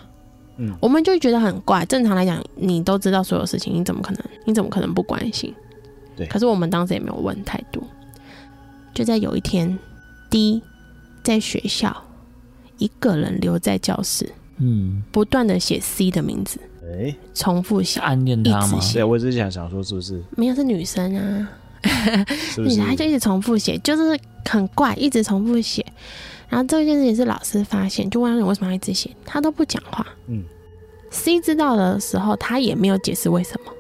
[0.57, 1.85] 嗯我们就觉得很怪。
[1.87, 4.21] 正常来讲，你都知道所有事情，你怎么可能？
[4.45, 5.55] 你怎么可能不关心？
[6.17, 7.83] 对可是我们当时也没有问太多。
[8.93, 9.79] 就在有一天
[10.29, 10.61] ，D
[11.23, 11.97] 在学校
[12.79, 18.01] 一个人留在教室，嗯，不断的写 C 的名字，哎，重复写。
[18.01, 18.87] 暗恋他吗一直？
[18.87, 20.23] 写对，我只是想想说，是不是？
[20.37, 21.49] 没有是女生啊，
[22.29, 22.87] 是不是女生？
[22.87, 25.85] 她就一直重复写，就是很怪，一直重复写。
[26.49, 30.07] 然后这件事情是老师发现，就问他你为什么要一直写，他都不讲话。
[30.29, 30.45] 嗯
[31.11, 33.73] ，C 知道的时候，他也没有解释为什么，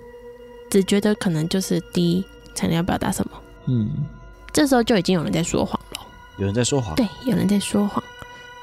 [0.71, 3.41] 只觉得可能就是 D 才能要表达什么。
[3.67, 3.91] 嗯，
[4.53, 6.01] 这时候就已经有人在说谎了，
[6.39, 6.97] 有人在说谎。
[6.97, 8.03] 对，有人在说谎。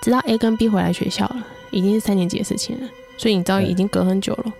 [0.02, 4.54] 直到 A 跟 B 回来学校了，已经是三年级的事情了，所以你知道已经隔很久了。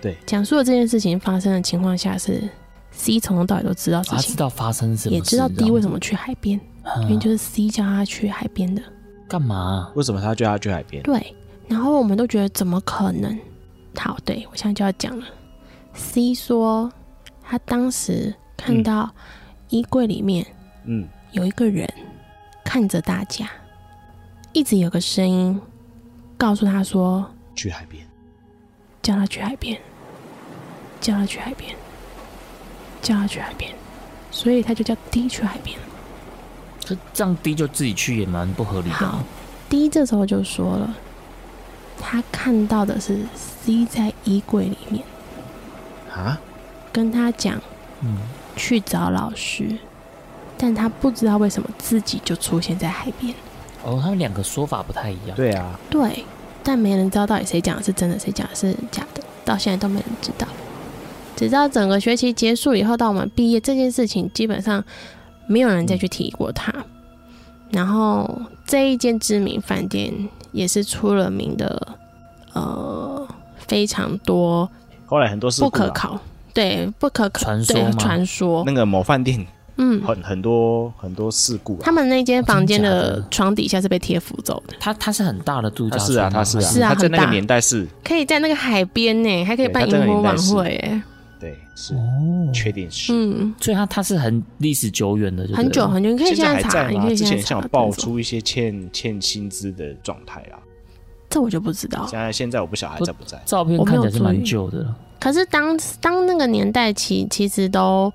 [0.00, 2.48] 对，讲述了这件事情发生的情况下是
[2.90, 8.82] C 从头到尾都知道事情他知，道发生什么，也知道 D 为什么，去海边，嗯因为就是 C 叫他去海边的。
[9.28, 9.90] 干嘛？
[9.94, 11.02] 为什么他叫他去海边？
[11.02, 11.34] 对，
[11.66, 13.36] 然后我们都觉得怎么可能？
[13.96, 15.26] 好，对我现在就要讲了。
[15.94, 16.92] C 说
[17.42, 19.10] 他当时看到
[19.70, 20.46] 衣柜里面
[20.84, 21.88] 嗯，有一个人
[22.62, 23.48] 看着大家，
[24.52, 25.58] 一直有个声音
[26.36, 28.06] 告诉他说去海边。
[29.02, 29.80] 叫他去海边，
[31.00, 31.76] 叫他去海边，
[33.00, 33.72] 叫他去海边，
[34.32, 35.78] 所以他就叫 D 去海边。
[36.80, 39.24] 这这样 D 就自己去也蛮不合理的好啊。
[39.68, 40.92] ，D 这时候就说了，
[42.00, 45.04] 他看到的是 C 在衣柜里面。
[46.12, 46.40] 啊？
[46.92, 47.60] 跟他讲
[48.00, 48.18] 嗯，
[48.56, 49.78] 去找老师，
[50.58, 53.32] 但他不知道为什么自己就出现在海边。
[53.86, 55.36] 哦，他们两个说法不太一样。
[55.36, 56.24] 对啊，对，
[56.62, 60.46] 但没人知道到底谁讲的是真的，谁讲的是假的，到现在都没人知道。
[61.36, 64.82] 直到整个学期结束以后，到我们毕业这件事情，基本上
[65.46, 66.74] 没有人再去提过它。
[67.70, 68.28] 然后
[68.66, 70.12] 这一间知名饭店
[70.52, 71.96] 也是出了名的，
[72.54, 74.68] 呃，非常多
[75.04, 76.20] 后来很多事故啊不可考，
[76.54, 81.80] 对不可考对传说传说，那个某饭店嗯，很很多很多事故、啊。
[81.82, 83.28] 他们那间房间的的？
[83.30, 91.02] 床底下是被贴符咒的，它它是很大的度假村是啊，它是啊，是啊他在那个很大年代是，可以在那个海边呢，还可以办它这个年代萤火晚会，哎，
[91.38, 91.94] 对，是。
[91.94, 91.98] 哦，
[92.54, 93.12] 确定是。
[93.12, 96.90] 嗯，所以它它是很历史久远的，很久很久，你可以现在还查，在吗？
[96.90, 100.56] 你可以现在之前像爆出一些欠欠薪资的状态啊，
[101.28, 102.06] 这我就不知道。
[102.08, 103.38] 现在现在我不晓得还在不在。
[103.44, 104.44] 照片我看起来是蛮注意。
[104.44, 104.96] 旧的了。
[105.20, 108.12] 可是当当那个年代其其实都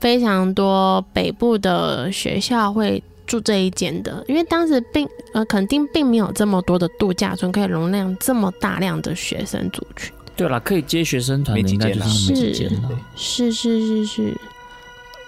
[0.00, 10.12] 非常多北部的学校会住这一间的，因为当时并呃肯定并没有这么多的度假村可以容量这么大量的学生族群。
[10.36, 12.90] 对了，可以接学生团的应该就是那么几间了。
[13.16, 14.34] 是是是是，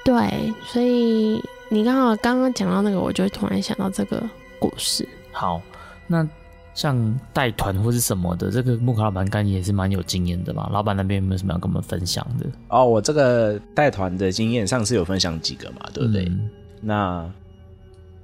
[0.05, 4.23] 对，所以你刚好刚刚讲到那个，我就突然想到这个
[4.61, 5.07] 故事。
[5.33, 5.61] 好，
[6.07, 6.27] 那
[6.75, 10.69] 像带团或是什么的，这个木卡老板干也是蛮有经验的嘛。
[10.73, 12.47] 老板那边有没有什么要跟我们分享的？
[12.69, 16.25] 哦，我这个带团的经验，上次有分享几个嘛，对不对？
[16.27, 16.51] 嗯
[16.83, 17.31] 那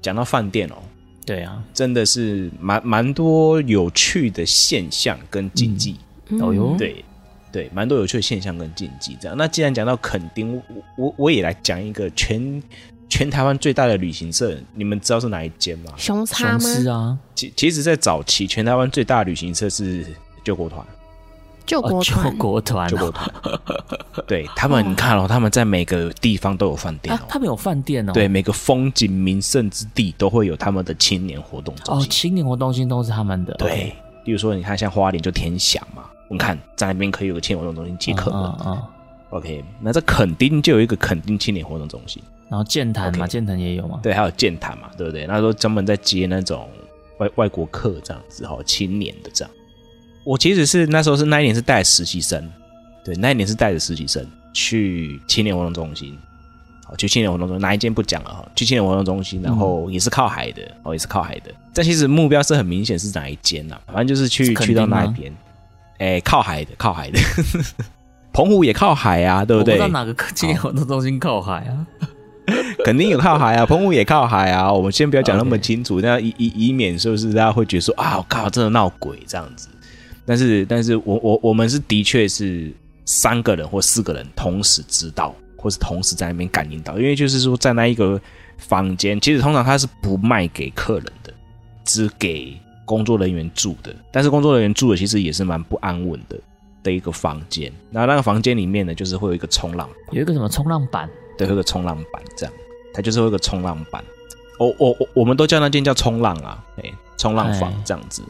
[0.01, 0.77] 讲到饭店哦，
[1.27, 5.97] 对啊，真的是蛮蛮多有趣的现象跟禁忌，
[6.29, 7.05] 嗯哦哟对
[7.53, 9.37] 对，蛮多有趣的现象跟禁忌这样。
[9.37, 10.63] 那既然讲到垦丁，我
[10.97, 12.63] 我我也来讲一个全
[13.09, 15.93] 全台湾最大的旅行社，你们知道是哪一间吗？
[15.97, 16.95] 熊叉雄狮吗？
[16.95, 20.05] 啊，其其实，在早期，全台湾最大的旅行社是
[20.45, 20.85] 救国团，
[21.65, 23.31] 救哦救国团，国团救国团。
[24.27, 28.13] 对他们，你看哦，他们在每个地方都有饭店哦，，啊他们有饭店哦。
[28.13, 32.11] 对，每个风景名胜之地都会有他们的青年活动中哦，心。
[32.11, 33.55] 青年活动中心都是他们的。
[33.55, 38.41] 对，比如说，你看像花莲就天祥嘛，你看在那边可以有个青年活动中心接客人。
[38.41, 38.83] 嗯嗯。
[39.37, 44.01] OK，那这垦丁就有一个垦丁青年活动中心，然后健谈嘛健谈也有嘛。
[44.03, 45.27] 对，还有健谈嘛，对不对？
[45.27, 46.69] 那时候专门在接那种
[47.19, 49.55] 外外国客这样子哈，青年的这样。
[50.25, 52.51] 我其实是那时候是那一年是带实习生，
[53.05, 56.17] 对，那一年是带着实习生去青年活动中心，
[56.85, 61.53] 好，去青年活动中心哪一间不讲了哈，去青年活动中心，然后也是靠海的，哦，也是靠海的。
[61.75, 65.33] 但其实目标是很明显是哪一间呐、反正就是去是去到那一边，
[65.99, 67.19] 哎，靠海的，靠海的。
[68.37, 69.77] 澎湖也靠海啊，对不对？
[69.77, 71.87] 我不知道哪个青年活动中心靠海啊？
[72.85, 74.71] 肯定有靠海啊，澎湖也靠海啊。
[74.71, 79.69] 我们先不要讲那么清楚，那以以以免是不是大家会觉得说啊，我靠，真的闹鬼这样子。
[80.27, 82.71] 但是，但是我我我们是的确是
[83.07, 88.21] 三个人或四个人同时知道，或是同时在那边感应到，因为就是说在那一个
[88.59, 91.33] 房间，其实通常它是不卖给客人的，
[91.87, 93.97] 只给工作人员住的。
[94.13, 96.39] 但是工作人员住的其实也是蛮不安稳的
[96.87, 97.71] 的一个房间。
[97.91, 101.11] 然后那个房间里面呢，就是会有一个冲浪有一个什么冲浪板？
[101.37, 102.55] 对，会有个冲浪板这样，
[102.95, 104.03] 它就是会有个冲浪板。
[104.59, 108.23] 我我我我们都叫那间叫冲浪啊，哎，冲浪房哎这样子。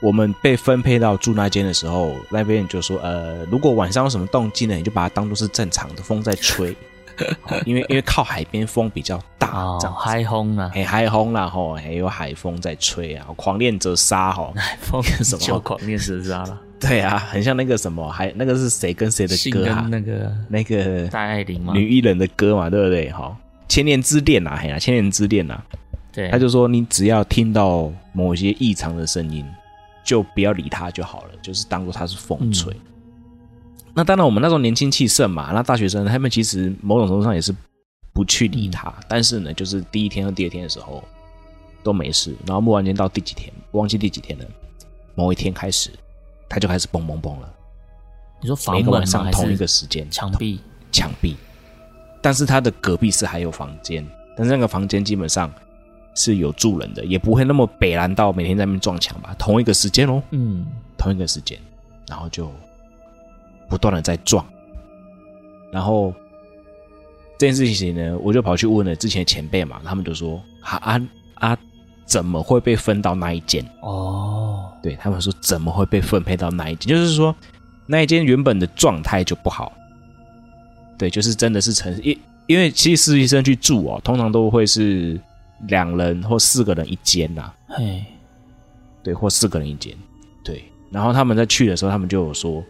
[0.00, 6.76] 我们被分配到住那间的时候，那边就说，呃，如果晚上有什么动静呢，你就把它当做是正常的风在吹，
[7.40, 10.02] 好因为因为靠海边风比较大，哦这样，子。
[10.02, 19.86] 嗨轰啊，嘿，海风啦吼，还有海风在吹啊，狂恋者沙吼，海风 什么就狂练蛇杀了，对啊，很像那个什么，还那个是谁跟谁的歌啊？
[19.90, 23.10] 那个那个戴爱玲嘛，女艺人的歌嘛，对不对？
[23.10, 23.34] 哈，
[23.68, 25.64] 千年之恋啊，嘿呀，千年之恋啊，
[26.12, 29.44] 对，他就说你只要听到某些异常的声音，
[30.04, 32.72] 就不要理他就好了，就是当做他是风吹。
[32.72, 32.90] 嗯
[33.96, 37.54] 那当然，我们那时候年轻气盛嘛，那大学生他们其实某种程度上也是
[38.12, 41.00] 不去理他，嗯但是呢，就是第一天和第二天的时候
[41.80, 44.44] 都没事，然后木完间到第几天，忘记第几天了，
[45.14, 45.90] 某一天开始，
[46.48, 47.52] 他就开始嘣嘣嘣了，
[48.40, 49.24] 你说房每个晚门吗？
[49.24, 50.60] 还上同一个是时间，墙壁？
[50.92, 51.36] 墙壁，
[52.22, 55.52] 但是他的隔壁是还有房间，但是那个房间基本上
[56.14, 59.34] 是有住人的，也不会那么北蓝到每天在那边撞墙吧。
[59.38, 61.58] 同一个时间哦，嗯，同一个时间，
[62.06, 62.50] 然后就
[63.68, 64.46] 不断的在撞，
[65.72, 66.14] 然后
[67.36, 71.58] 这件事情呢，我就跑去问了之前的前辈嘛，他们就说啊啊啊，
[72.04, 73.64] 怎么会被分到那一间？
[73.80, 76.88] 哦，对他们说怎么会被分配到那一间？
[76.88, 77.34] 就是说
[77.86, 79.72] 那一间原本的状态就不好，
[80.98, 85.18] 对，就是真的是城因因为其实实习生去住哦，通常都会是
[85.68, 88.04] 两人或四个人一间呐、嘿，
[89.02, 89.96] 对，或四个人一间，
[90.42, 90.64] 对。
[90.90, 92.62] 然后他们在去的时候，他们就有说，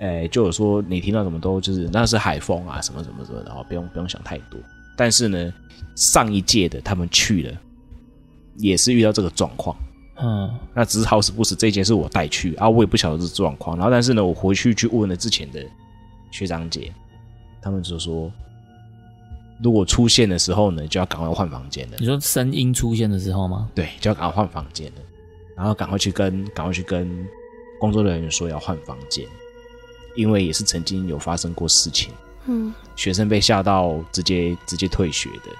[0.00, 4.58] 哎，就有说你听到什么都就是那是海风啊，什么什么什么的，然后不用不用想太多。
[4.96, 5.52] 但是呢，
[5.94, 7.60] 上一届的他们去了，
[8.56, 9.76] 也是遇到这个状况。
[10.16, 13.76] 嗯，那只是好死不死，这一间是我带去啊，我也不晓得这状况。
[13.76, 15.64] 然后，但是呢，我回去去问了之前的
[16.30, 16.92] 学长姐，
[17.60, 18.30] 他们就说，
[19.62, 22.06] 如果出现的时候呢，就要赶快换房间了你。
[22.06, 23.68] 说声音出现的时候吗？
[23.74, 25.00] 对，就要赶快换房间了，
[25.56, 27.26] 然后赶快去跟赶快去跟
[27.80, 29.26] 工作人员说要换房间，
[30.14, 32.12] 因为也是曾经有发生过事情。
[32.46, 35.50] 嗯学生被吓到直接直接退学的。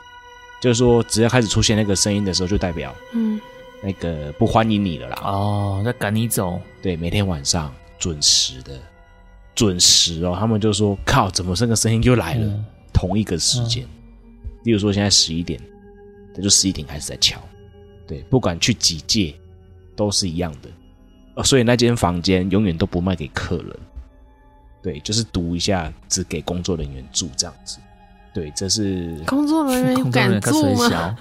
[0.62, 3.40] 就是说，只要开始出现那个声音的时候，就代表嗯，
[3.82, 5.20] 那个不欢迎你了啦。
[5.24, 8.78] 哦，在赶你走，对，每天晚上准时的，
[9.56, 10.36] 准时哦。
[10.38, 13.84] 他们就说：“靠，怎么这个声音又来了？”嗯同一个时间，
[14.62, 15.60] 例如说现在十一点，
[16.36, 17.40] 那就十一点开始在敲。
[18.06, 19.34] 对，不管去几届，
[19.96, 20.68] 都是一样的。
[21.34, 23.76] 呃，所以那间房间永远都不卖给客人。
[24.80, 27.78] 对，就是读一下，只给工作人员住这样子。
[28.34, 31.16] 对，这是工作人员有工作人敢员看水住吗？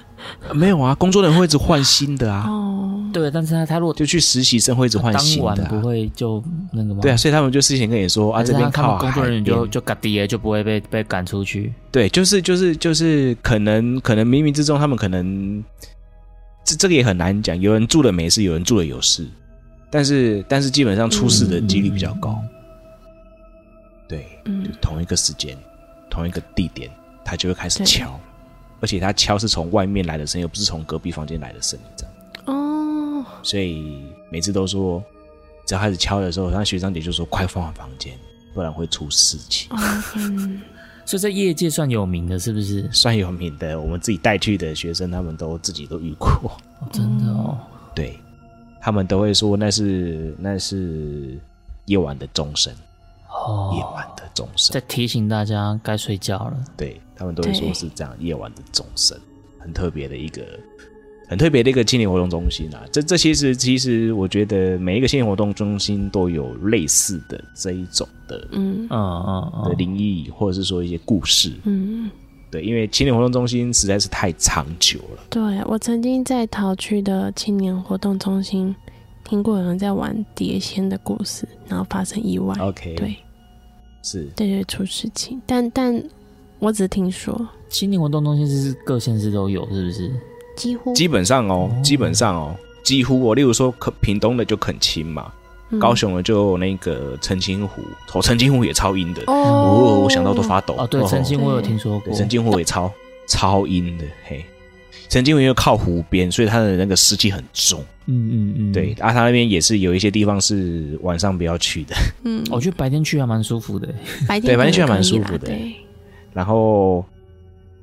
[0.54, 5.82] 没有啊，工作人员会一直换新的啊，哦，对，但是他他如果就去实习生会一直换新的、晚不啊。
[5.82, 6.42] 会就
[6.72, 7.00] 那个吗？
[7.02, 11.74] 对啊，所以他们就事前跟你说啊，这边靠工作人员就就嘎爹就不会被被赶出去。
[11.92, 15.62] 对，就是就是就是，可能可能冥冥之中，他们可能
[16.64, 17.60] 这这个也很难讲。
[17.60, 19.28] 有人住了没事，有人住了有事，
[19.90, 22.40] 但是但是基本上出事的几率比较高。
[24.08, 25.58] 对，嗯就同一个时间，
[26.10, 26.90] 同一个地点，
[27.24, 28.20] 他就会开始敲，
[28.80, 32.14] 而且他敲是从外面来的声音，而不是从隔壁房间来的声音，这样。
[32.46, 35.04] 哦，所以每次都说，
[35.66, 38.14] 只要开始敲的时候，那学长姐就说快放房间，
[38.54, 39.70] 不然会出事情。
[39.72, 39.78] 哦，
[40.16, 40.62] 嗯，
[41.06, 42.90] 所以在业界算有名的，是不是？
[42.92, 46.30] 算有名的，我们自己带去的学生，他们都自己都遇过。
[46.80, 47.58] 哦真的哦，
[47.94, 48.20] 对，
[48.82, 51.40] 他们都会说那是那是
[51.86, 52.78] 夜晚的钟声，哦，
[53.76, 54.82] 夜晚的钟声在。
[54.88, 56.58] 提醒大家该睡觉了。
[56.76, 59.18] 对他们都会说是这样，夜晚的钟声，
[59.60, 60.42] 很特别的一个，
[61.30, 62.84] 很特别的一个青年活动中心啊。
[62.92, 71.54] 这这些是其实我觉得每一个青年活动中心都有类似的这一种的嗯嗯嗯的嗯，灵异，或者是说一些故事。
[71.64, 72.10] 嗯，
[72.50, 75.24] 对，因为青年活动中心实在是太长久了。
[75.30, 78.76] 对我曾经在桃区的青年活动中心
[79.24, 83.16] 听过有人在玩碟仙的故事，然后发生意外，OK，对，
[84.02, 84.24] 是。
[84.36, 86.04] 对对，出事情，但但
[86.60, 90.12] 我只听说，青年活动中心是各县市都有，是不是？
[90.56, 90.94] 几乎。
[90.94, 95.32] 基本上哦，基本上哦，几乎哦，例如说垦屏东的就垦青嘛，
[95.70, 95.80] 嗯。
[95.80, 97.82] 高雄的就那个澄清湖，
[98.14, 99.34] 哦，澄清湖也超阴的，哦。
[99.34, 100.76] 哦，我想到都发抖。
[100.78, 101.70] 哦，对，澄清我有对。
[101.70, 102.14] 听说过，。
[102.14, 102.92] 澄清湖也超
[103.28, 104.46] 超阴的，嘿。
[105.12, 107.84] 澄清湖因为靠湖边，所以它的那个湿气很重。
[108.06, 108.94] 嗯嗯嗯，对，。
[108.94, 111.94] 啊，它那边也是有一些地方是晚上不要去的。
[112.24, 113.90] 嗯，我觉得白天去还蛮舒服的。
[114.26, 115.76] 白天对白天去还蛮舒服的对，
[116.32, 117.06] 然后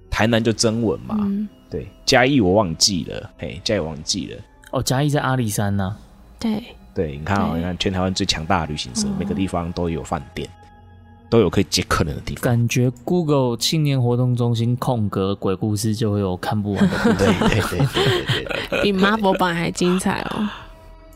[0.08, 4.38] 台南就增文嘛，嗯，对，嘉义我忘记了，嘿，嘉义忘记了。
[4.70, 5.94] 哦，嘉义在阿里山呐。
[6.38, 6.62] 对，
[6.94, 10.48] 对，你看哦，你看全台湾最强大的旅行社，嗯每个地方都有饭店，
[11.30, 12.42] 都有可以接客人的地方。
[12.42, 17.48] 感觉 Google 青年活动中心空格鬼故事就会有看不完的故对事。
[17.48, 20.48] 对对对对对，比 Marvel 版还精彩哦。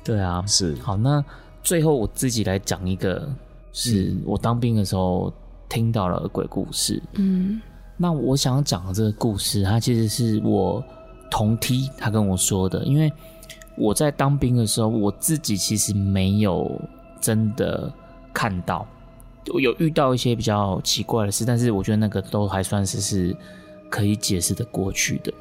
[0.04, 1.24] 对啊，是好，那
[1.62, 3.28] 最后我自己来讲一个，
[3.72, 5.32] 是我当兵的时候
[5.68, 7.02] 听到了鬼故事。
[7.14, 7.60] 嗯
[7.96, 10.82] 那我想要讲的这个故事，它其实是我
[11.30, 13.12] 同梯他跟我说的，因为
[13.76, 16.80] 我在当兵的时候，我自己其实没有
[17.20, 17.92] 真的
[18.34, 18.84] 看到，
[19.52, 23.36] 我有遇到一些比较奇怪的事，但是我觉得那个都还算是是
[23.88, 25.32] 可以解释的过去的。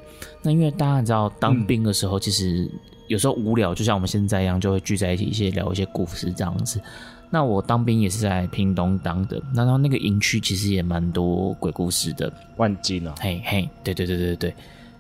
[0.42, 2.70] 那因为大家知道，当兵的时候其实
[3.08, 6.82] 有时候无聊，就像我们现在一样，就会聚在一起一些聊一些故事这样子。
[7.30, 14.56] 那我当兵也是在屏东当的，那然后那个营区其实也蛮多鬼故事的，万金啊，嘿嘿，对对对对对。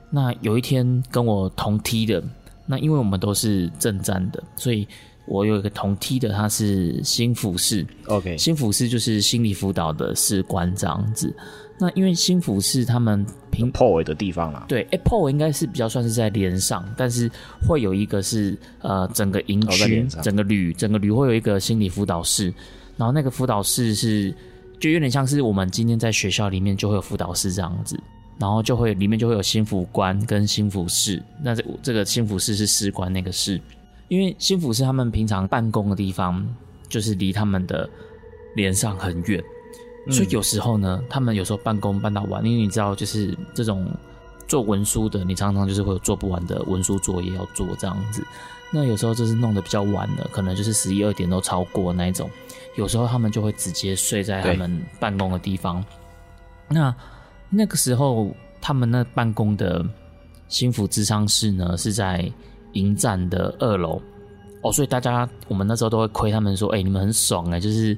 [0.09, 2.23] 那有一天跟我同梯的，
[2.65, 4.87] 那因为我们都是正站的，所以
[5.25, 11.33] 我有一个同梯的，他是新辅士，OK，新辅士就是心理辅导的士官这样子。
[11.79, 17.27] 那因为新辅士他们平破尾的地方啦，对 Apple 应该是比较算是在连上，但是
[17.67, 22.53] 会有一个是呃整个营区、整个旅、整个旅会有一个心理辅导室，
[22.97, 24.31] 然后那个辅导室是
[24.79, 27.99] 就有点像是我们今天在学校里面就会有辅导室这样子，
[28.37, 33.59] 然后就会里面就会有心辅官跟心辅室，那这这个心辅室是士官那个室，
[34.11, 36.45] 因为心府是他们平常办公的地方
[36.89, 37.89] 就是离他们的
[38.57, 39.41] 连上很远。
[40.09, 43.89] 所以有时候呢，他们有时候办公办到晚，因为你知道，就是这种
[44.49, 48.21] 做文书的，你常常就是会有做不完的文书作业要做这样子。
[48.69, 52.29] 那有时候就是弄得比较晚了，可能就是十一二点都超过那一种。
[52.75, 55.81] 有时候他们就会直接睡在他们办公的地方。
[56.67, 56.93] 那
[57.49, 59.85] 那个时候，他们那办公的
[60.49, 62.29] 心腹智商室呢，是在
[62.73, 64.01] 营站的二楼。
[64.61, 67.97] 哦，所以大家我们那时候都会亏他们说，哎、你们很爽哎、就是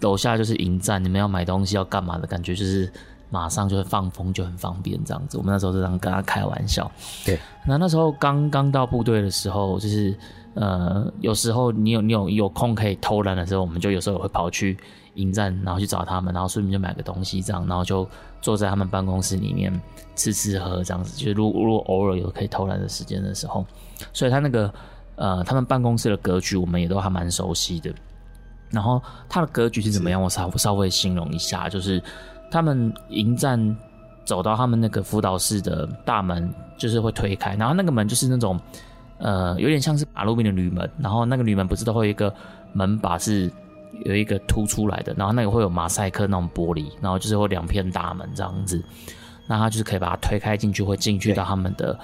[0.00, 2.90] 楼下就是营站，你们要买东西要干嘛的感觉，就是
[3.30, 5.38] 马上就会放风，就很方便这样子。
[5.38, 6.90] 我们那时候是这样跟他开玩笑。
[7.24, 10.12] 对，那那时候刚刚到部队的时候，就是
[10.54, 14.76] 呃，有时候你有你有有空可以偷懒的时候，我们就有时候也会跑去
[15.14, 18.04] 营站，然后去找他们，然后顺便就买个东西这样，然后就
[18.40, 19.80] 坐在他们办公室里面
[20.16, 21.16] 吃吃喝喝这样子。
[21.16, 23.64] 就是如如果偶尔有可以偷懒的时间的时候，
[24.12, 24.72] 所以他那个
[25.16, 27.92] 呃他们办公室的格局我们也都还蛮熟悉的。
[28.70, 30.20] 然后他的格局是怎么样？
[30.20, 32.02] 我稍稍微形容一下，就是
[32.50, 33.76] 他们迎战
[34.24, 38.58] 走到他们那个辅导室的大门，就是会推开，然后那个门就是那种
[39.18, 42.34] 呃有点像是马路边的铝门，然后那个铝门不是都会有一个
[42.72, 43.48] 门把是
[44.04, 48.82] 有一个凸出来的，然后那个会有马赛克那种玻璃，然后就是会两片大门这样子，
[49.46, 51.96] 那他就是可以把它推开进去，会进去到他们的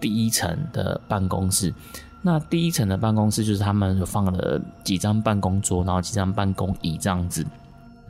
[0.00, 1.72] 第一层的办公室。
[2.20, 7.46] 那第一层的办公室就是他们有放了几张办公桌，然后几张办公椅这样子。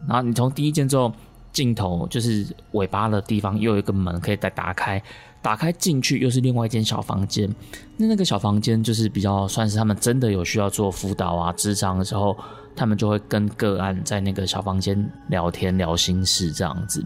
[0.07, 1.13] 然后你从第一间之后，
[1.53, 5.03] 镜头就是尾巴的地方，又有一个门可以再打开，
[5.43, 7.55] 打开进去又是另外一间小房间。
[7.99, 12.37] 那那个小房间就是比较算是他们真的有需要做辅导啊、智商的时候，
[12.75, 17.05] 他们就会跟个案在那个小房间聊天、聊心事这样子。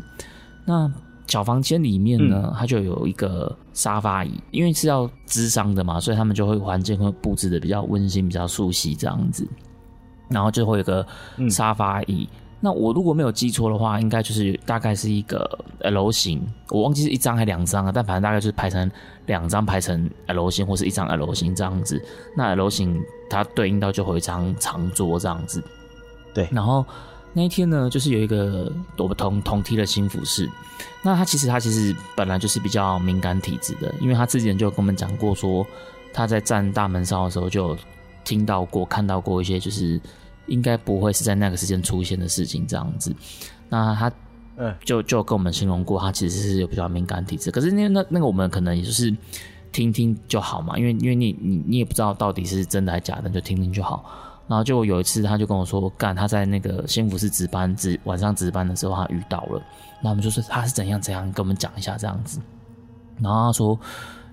[0.64, 0.90] 那
[1.32, 9.48] 小房间里面呢，它就有一个沙发椅，因为是要支商的嘛，所以他们就会环境会布置的比较温馨、比较熟悉这样子。
[10.28, 11.06] 然后就会有个
[11.48, 12.28] 沙发椅。
[12.60, 18.90] 那我如果没有记错的话，应该就是大概是一个 L 型，我忘记是一张还两张了，但反正大概就是排成
[19.24, 21.98] 两张，排成 L 型或是一张 L 型这样子。
[22.36, 25.64] 那 L 型它对应到就会一张长桌这样子。
[26.34, 26.84] 对，然后。
[27.34, 30.48] 那一天呢，就是有一个我们同同梯的新服饰，
[31.02, 35.66] 那他其实他其实本来就是比较敏感体质的，因为他之前就跟我们讲过，说
[36.12, 37.76] 他在站大门上的时候就
[38.22, 39.98] 听到过、看到过一些，就是
[40.46, 43.14] 应该不会是在那个时间出现的事情这样子。
[43.70, 44.12] 那他，
[44.84, 47.50] 就就跟我们形容过，他其实是有比较敏感体质。
[47.50, 49.14] 可是那那那个我们可能也就是
[49.72, 54.04] 听听就好嘛，因为因为你你你也不知道到底是真的还是假的，就听听就好。
[54.48, 59.62] 然后就有一次，他就跟我说：“干，他在那个幸福市值班值晚上值班的时候，他遇到了。
[60.02, 62.40] 那我们就说他是怎样怎样，跟我们讲一下这样子。
[63.20, 63.78] 然后他说，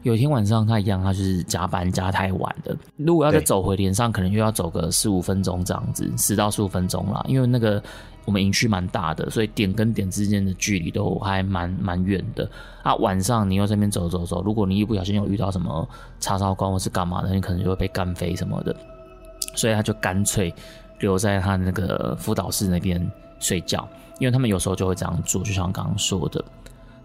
[0.01, 2.75] 有一天晚上他一样，他就是加班加太晚的。
[2.97, 7.23] 如果要再走回连上，可能又要走个四五分钟这样子，十到十五分钟啦。
[7.27, 7.81] 因为那个
[8.25, 12.49] 我们营区蛮大的，所以点跟点之间的距离都还蛮蛮远的。
[12.81, 15.87] 啊，晚上你又这边走走走，如果你一不小心有遇到什么
[16.19, 18.75] 叉烧官或是干嘛的，你可能就会被干飞什么的。”
[19.55, 20.53] 所以他就干脆
[20.99, 23.05] 留在他那个辅导室那边
[23.39, 23.87] 睡觉，
[24.19, 26.43] 因为他们有时候就会这样做，就像刚刚说的。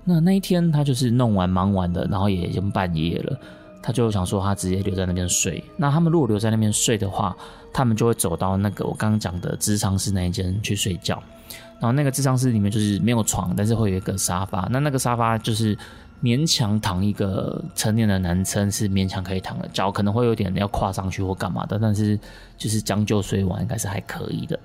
[0.05, 3.38] 那那一天他就是弄完忙完的，然后也已经半夜了，
[3.82, 5.62] 他就想说他直接留在那边睡。
[5.76, 7.36] 那他们如果留在那边睡的话，
[7.72, 11.22] 他们就会走到那个我刚刚讲的智商室那一间去睡觉。
[11.80, 14.68] 然后那个智商室里面就是没有床，但是会有一个沙发。
[14.70, 15.76] 那那个沙发就是。
[16.25, 22.18] 勉强躺一个成年的男生是勉强可以躺的，脚可能会有点要跨上去或干嘛的，但是
[22.57, 24.59] 就是将就睡完应该是还可以的。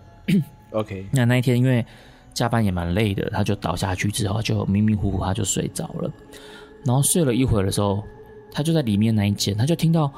[0.72, 1.86] OK， 那那一天因为
[2.34, 6.10] 加班也蛮累的，他就倒下去之后就迷迷糊糊他就睡着了，
[6.86, 8.02] 然后睡了一会儿的时候，
[8.54, 10.10] 他就在里面那一间，他就听到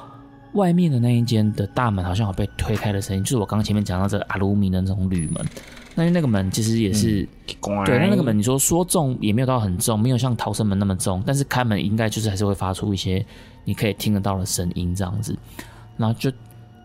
[0.52, 5.44] 外面的那一间的大门好像有被推开的声音，就是我刚刚前面讲到这个阿鲁米的那种铝门。
[5.94, 7.28] 那那个门其实也是，
[7.84, 13.24] 对，那那个门你说说重也没有到很重，没有像逃生门那么重，但是开门应该就是还是会发出一些
[13.64, 15.36] 你可以听得到的声音这样子，
[15.96, 16.30] 然后就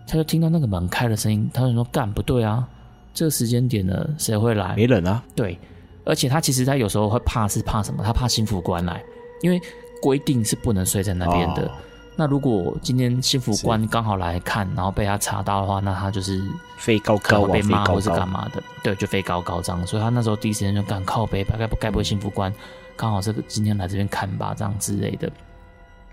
[0.06, 2.68] 他就听到那个门开的声音，他就说干不对啊，
[3.14, 4.76] 这个时间点呢谁会来？
[4.76, 5.24] 没人啊。
[5.36, 5.58] 对，
[6.04, 8.04] 而且他其实他有时候会怕是怕什么？
[8.04, 9.02] 他怕新副官来，
[9.42, 9.60] 因为
[10.02, 11.72] 规定是不能睡在那边的。
[12.20, 16.44] 那如果今天幸福官刚好来看，然后被他查到的话，那他就是
[16.76, 19.86] 飞高高被骂或是干嘛的，对，就飞高高这样。
[19.86, 22.52] 所以他那时候第一时间就赶靠背，该不该不会幸福官
[22.96, 25.32] 刚好这个今天来这边看吧，这样之类的。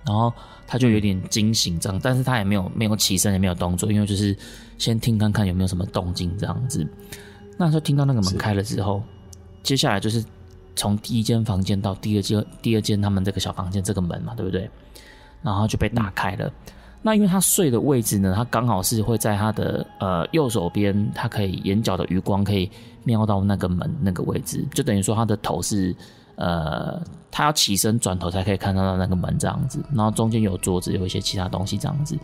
[0.06, 0.30] 然后
[0.66, 4.36] 他就有点惊醒这样，但是他也没有没有起身，也没有动作，因为就是
[4.76, 6.86] 先听看看有没有什么动静这样子。
[7.56, 9.02] 那时候听到那个门开了之后，
[9.62, 10.22] 接下来就是
[10.76, 14.68] 从第一间房间到第二间第二间他们这个小房间这个门嘛，对不对？
[15.44, 16.50] 然后就被打开了。
[17.02, 22.70] 那因为他睡的位置呢，他刚好是会在他的呃右手边，他可以眼角的余光可以
[23.02, 25.94] 瞄到那个门那个位置，就等于说他的头是
[26.36, 26.98] 呃，
[27.30, 29.84] 他要起身转头才可以看到那个门这样子。
[29.94, 32.18] 然后中间有桌子，有一些其他东西这样子。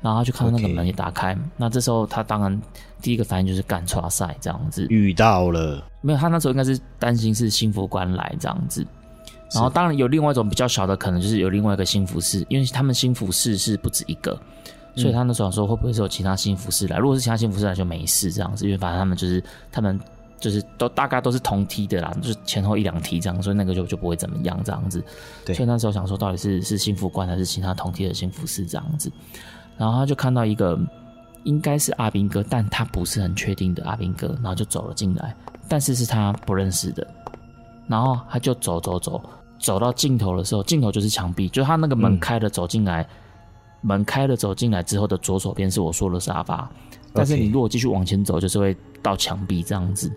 [0.00, 1.36] 然后他就看到那个门也打开。
[1.58, 2.62] 那这时候他当然
[3.02, 4.86] 第一个反应就是干出赛这样子。
[4.88, 6.18] 遇到了没有？
[6.18, 8.86] 他那时候应该是担心是幸福官来这样子。
[9.52, 14.38] 然后当然有另外一种比较小的可能，就是有另外一个新服饰，因为他们新服饰是不止一个，
[14.96, 16.98] 所以他那时候说会不会是有其他新服饰来？
[16.98, 19.42] 如果是其他新服饰来就没事这样子，因为反正他们就是
[19.72, 19.98] 他们
[20.38, 25.02] 就是都大概都是同梯的啦，就是前后一两梯这样，所以那个就就不会怎么样这样子。
[25.44, 29.10] 对，所以那时候想说到底是是新服官还是其他同梯的新服饰这样子，
[29.76, 30.78] 然后他就看到一个
[31.44, 35.34] 应该是阿兵哥，但他不是很确定的阿兵哥，然后就走了进来，
[35.68, 37.06] 但是是他不认识的，
[37.86, 39.22] 然后他就走走走，
[39.60, 42.18] 走到尽头的时候，尽头就是墙壁，就他那个门嗯。
[42.18, 43.06] 开了走进来，
[43.82, 46.68] 门开了走进来之后的左手边是我说的沙发，
[47.12, 50.10] 但是你如果继续往前走，就是会到墙壁这样子。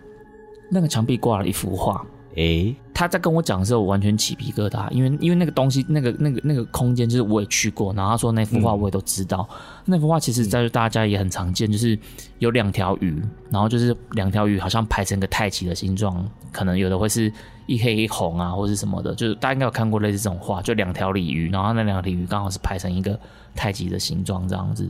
[0.72, 2.04] 那个墙壁挂了一幅画，
[2.36, 9.48] 诶，他在跟我讲的时候，我完全起皮疙瘩，因为因为那个东西，那个那个那个空间，就是我也去过，然后他说那幅画我也都知道，
[9.86, 11.98] 那幅画其实在大家也很常见，就是
[12.40, 13.22] 有两条鱼，
[13.52, 17.32] 然后就是两条鱼好像排成个太极的形状，可能有的会是
[17.68, 23.20] 一黑一红啊，或是什么的，就是大家应该有看过类似这种画，就两条鲤鱼，然后那两条鲤鱼刚好是排成一个
[23.54, 24.90] 太极的形状这样子。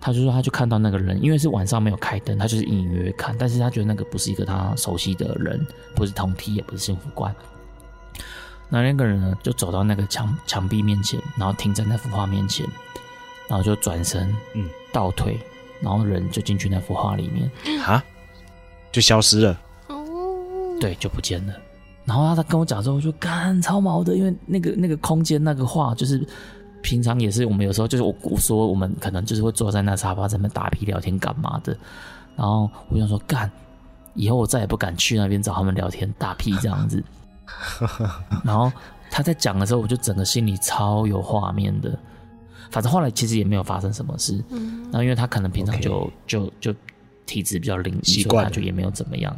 [0.00, 7.34] 他就说，他就看到那个人，因为是晚上没有开灯，他就是隐隐约约看，但是他觉得那个不是一个他熟悉的人，不是同梯，也不是幸福观。
[8.70, 12.66] 那那个人呢，就走到那个墙墙壁面前，然后停在那幅画面前，
[13.48, 15.38] 然后就转身，嗯，倒退，
[15.80, 18.02] 然后人就进去那幅画里面，哈，
[18.92, 19.60] 就消失了。
[19.88, 20.06] 哦，
[20.80, 21.52] 对，就不见了。
[22.04, 26.24] 然后他跟我讲之后，我就干超毛的，因为那个那个空间那个画，就是
[26.82, 31.76] 平常也是我们有时候就是我我说我们可能就是会坐在那沙发上面打屁聊天干嘛的，
[32.36, 33.50] 然后我就想说干，
[34.14, 37.02] 以后我再也不敢去那边找他们聊天打屁这样子。
[38.44, 38.72] 然后
[39.10, 41.98] 他在讲的时候，我就整个心里超有画面的。
[42.70, 46.72] 反正后来其实也没有发生什么事，嗯然后因为他可能平常就就就
[47.26, 49.36] 体质比较灵异，所以习惯就也没有怎么样。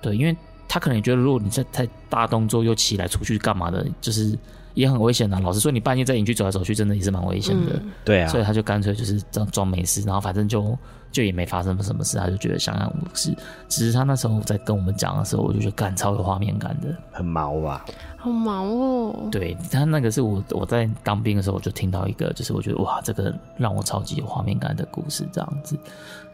[0.00, 0.34] 对，因为
[0.66, 4.36] 他可能也觉得，如果你在太大动作又起来出去干嘛的，就是
[4.74, 7.72] 也很危险的、老实说，你半夜在营区走来走去，真的也是蛮危险的。
[7.76, 10.76] 嗯对啊所，以他就干脆就是这样装没事，然后反正就
[11.10, 13.34] 就也没发生什么事，他就觉得相安无事。
[13.68, 16.94] 只是他那时候在跟我们讲的时候，我就觉得干超有画面感的。
[17.12, 17.84] 很毛吧？
[18.16, 19.28] 好毛哦。
[19.30, 25.78] 对他那个是我我在当兵的时候，我就听到一个，就是我觉得哇，这个让我超级有画面感的故事，这样子。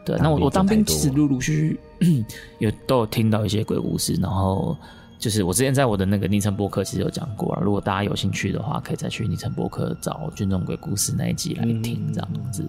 [0.02, 2.24] 对，那我我当兵其实陆陆续续
[2.58, 4.74] 有都有听到一些鬼故事，然后
[5.20, 12.66] 就是我之前在我的那个昵称博客其实有讲过了，如果大家有兴趣的话，可以再去昵称博客找军中鬼故事那一集来听，这样子。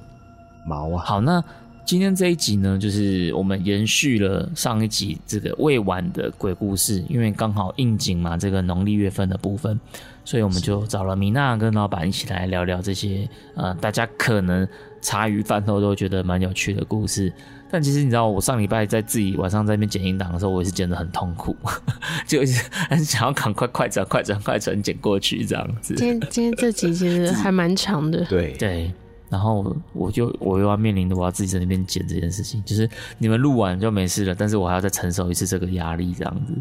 [0.65, 1.03] 毛啊！
[1.03, 1.41] 好，那
[1.85, 9.79] 今天这一集呢，就是我们延续了上一集这个未完的鬼故事，因为刚好应景嘛，这个农历月份的部分，
[10.25, 14.67] 所以我们就找了米娜跟老板一起来聊聊这些呃，大家可能
[15.01, 17.33] 茶余饭后都觉得蛮有趣的故事。
[17.71, 21.55] 但其实你知道，我上礼拜在自己晚上在那边剪音档的时候，我也是剪得很痛苦，
[22.27, 25.95] 就一直很想要赶快快转快转快转剪过去这样子。
[25.95, 28.93] 今天今天这集其实 还蛮长的，对，对，
[29.29, 36.53] 然后我就我又要面临的我要自己在那边剪这件事情，就是你们录完就没事了，但是我还要再承受一次这个压力，这样子。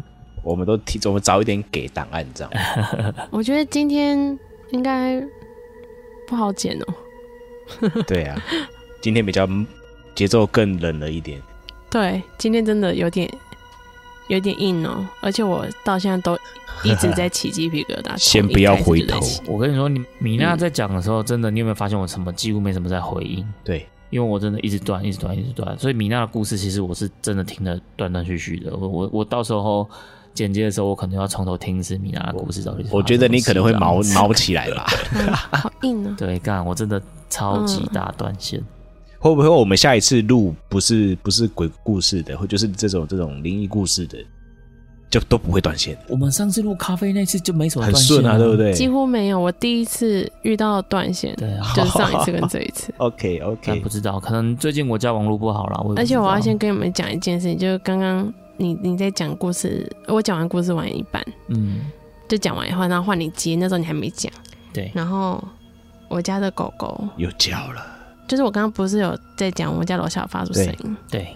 [0.43, 2.51] 我们都提，我们早一点给档案，这样。
[3.29, 4.39] 我觉得今天
[4.71, 5.21] 应该
[6.25, 6.85] 不好剪哦。
[8.07, 8.41] 对啊，
[9.03, 9.45] 今天比较
[10.21, 11.41] 节奏更冷了一点。
[11.89, 13.27] 对，今天真的有点
[14.27, 16.37] 有点硬哦，而且我到现在都
[16.83, 18.15] 一直在起鸡皮疙瘩。
[18.21, 23.43] 先不要回头我跟你说，你米娜在讲的时候，真的，你有没有发现我什么几乎没什么在回应？
[23.63, 28.77] 对，因为我真的一直断，一直断，一直断，所以米娜的故事其实我是真的听得断断续续的。
[28.77, 29.89] 我我我到时候
[30.35, 32.89] 剪接的时候，我可能要从头听一次米娜的故事到底是。
[32.95, 34.85] 我觉得你可能会毛毛起来吧？
[35.15, 36.13] 嗯 好硬哦。
[36.15, 38.63] 对，干，我真的超级大断线。
[39.21, 44.17] 会不会我们下一次录不是不是鬼故事的，或就是这种这种灵异故事的，
[45.11, 48.57] 就都不会断线，我们上次录咖啡那次就没什么很断线顺啊，对不？
[48.57, 52.91] 对几乎没有，我第一次遇到断线，对啊，就是上一次跟这一次。
[52.97, 55.79] OK 但 OK，不知道，可能最近我家网络不好了。
[55.83, 61.81] 我也不而且我要知道先跟你们讲一件事情，就是刚刚你你在讲故事，我讲完故事完一半，嗯，
[62.27, 64.31] 就讲完以后，然后换你接，那时候你还没讲。
[64.73, 65.43] 对，然后
[66.07, 67.85] 我家的狗狗，又叫了，
[68.31, 71.35] 就是我刚刚不是有在讲我们家楼下有发出声音，对，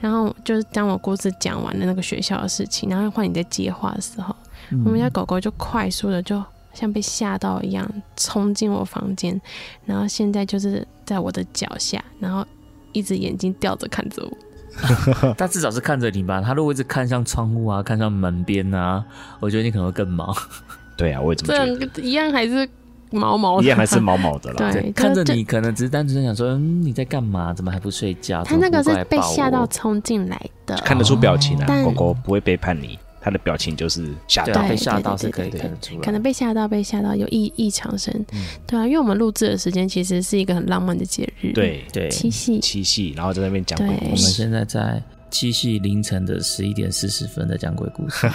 [0.00, 4.34] 然后就是当我故事讲完了那个学校的事情，然后换你在接话的时候，
[4.70, 7.86] 嗯我们家狗狗就快速的就像被吓到一样
[8.16, 9.38] 冲进我房间，
[9.84, 12.42] 然后现在就是在我的脚下，然后
[12.92, 14.34] 一直眼睛吊着看着我。
[15.36, 16.40] 他至少是看着你吧。
[16.40, 19.04] 他如果一直看向窗户啊，看向门边啊，
[19.40, 20.34] 我觉得你可能会更忙。
[20.96, 22.66] 对啊，我也这么这觉得一样还是
[23.10, 24.72] 毛毛的，得，一样还是毛毛的啦。
[24.72, 27.52] 对，看着你可能只是单纯想说，嗯，你在干嘛？
[27.52, 28.42] 怎么还不睡觉？
[28.44, 34.62] 他那个是被吓到冲进来的，看得出表情啊，狗狗不会背叛你，它的表情就是吓到。
[34.68, 36.00] 被吓到是可以看得出来。
[36.00, 38.42] 可能被吓到，被吓到有异异常声，嗯。
[38.66, 44.04] 对啊，因为我们录制的时间其实是一个很浪漫的节日，，对对，七夕，七夕，然后在那边讲鬼故事。
[44.04, 48.28] 我们现在在七夕凌晨的十一点四十分在讲鬼故事，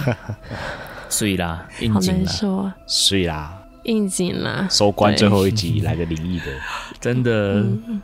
[1.10, 6.44] 睡啦，应好难景啦，睡啦，应景啦，收官最后一集来个灵异的，
[7.00, 7.54] 真的。
[7.54, 8.00] 嗯，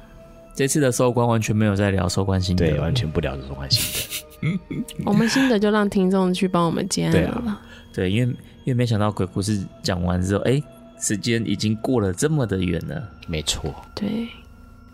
[0.55, 4.25] 这次的收官完全没有在聊收官心得，对，完全不聊这种关系
[5.07, 7.61] 我们心得就让听众去帮我们接案了。
[7.93, 10.63] 对，因为因为没想到鬼故事讲完之后，哎，
[10.99, 12.97] 时间已经过了这么的远了。
[12.97, 13.75] 的，没错。
[13.95, 14.29] 对，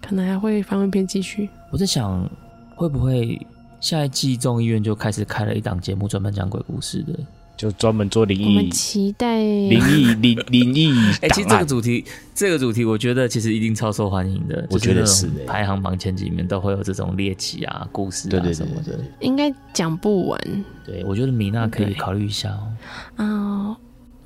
[0.01, 1.49] 可能还会番外篇继续。
[1.71, 2.29] 我在想，
[2.77, 3.41] 会不会
[3.81, 7.19] 下一季众议院就开始开了一档节目，专门讲鬼故事的？
[7.59, 11.65] 就专门做灵我们异、期待灵异、灵灵异 哎、其实这个。
[11.67, 12.05] 主题，
[12.35, 14.65] 这个主题，我觉得其实一定超受欢迎的。
[14.71, 18.99] 我觉得是排行榜前几名都会有这种猎奇啊、故事啊什么的。
[19.21, 20.41] 应该讲不完
[20.87, 22.69] 对，我觉得米娜可以考虑一下哦。
[23.17, 23.77] 啊、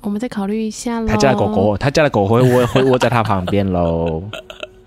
[0.01, 1.07] 我们再考虑一下喽。
[1.07, 4.23] 他家的狗狗，他家的狗会窝会窝在他旁边喽。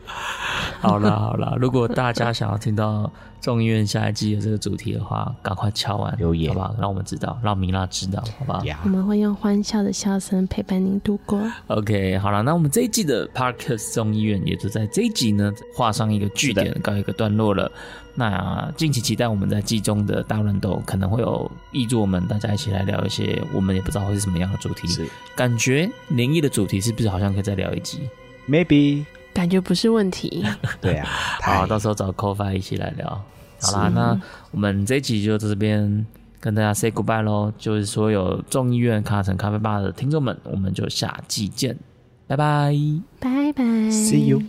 [0.80, 3.10] 好了好了，如果大家想要听到
[3.46, 6.74] 众议院下一季的这个主题的话，赶快敲完留言好不好？
[6.80, 8.64] 让我们知道，让米拉知道，好不好？
[8.64, 11.40] 呀我，们会用欢笑的笑声陪伴您度过。
[11.68, 17.70] OK，好了，那我们这一季的 Parkes 众议院也就在这一集呢画上一个句点，告一个段落了。
[18.16, 24.88] 那敬请期待我们在季中的大乱斗可能会有译作们，大家一起来聊一些我们也不知道会是什么样的主题。
[24.88, 28.08] 是感觉灵异的主题是不是好像可以再聊一集
[28.48, 30.44] ？maybe 感觉不是问题。
[30.82, 31.06] 对啊。
[31.44, 33.24] 好，到时候找 c o f i 一起来聊。
[33.60, 36.06] 好啦，那我们这一集就到这边
[36.40, 37.52] 跟大家 say goodbye 喽。
[37.58, 41.76] 就是所有众议院卡城咖啡吧的听众们，我们就下季见，
[42.26, 42.74] 拜拜。
[43.20, 44.42] 拜拜 See you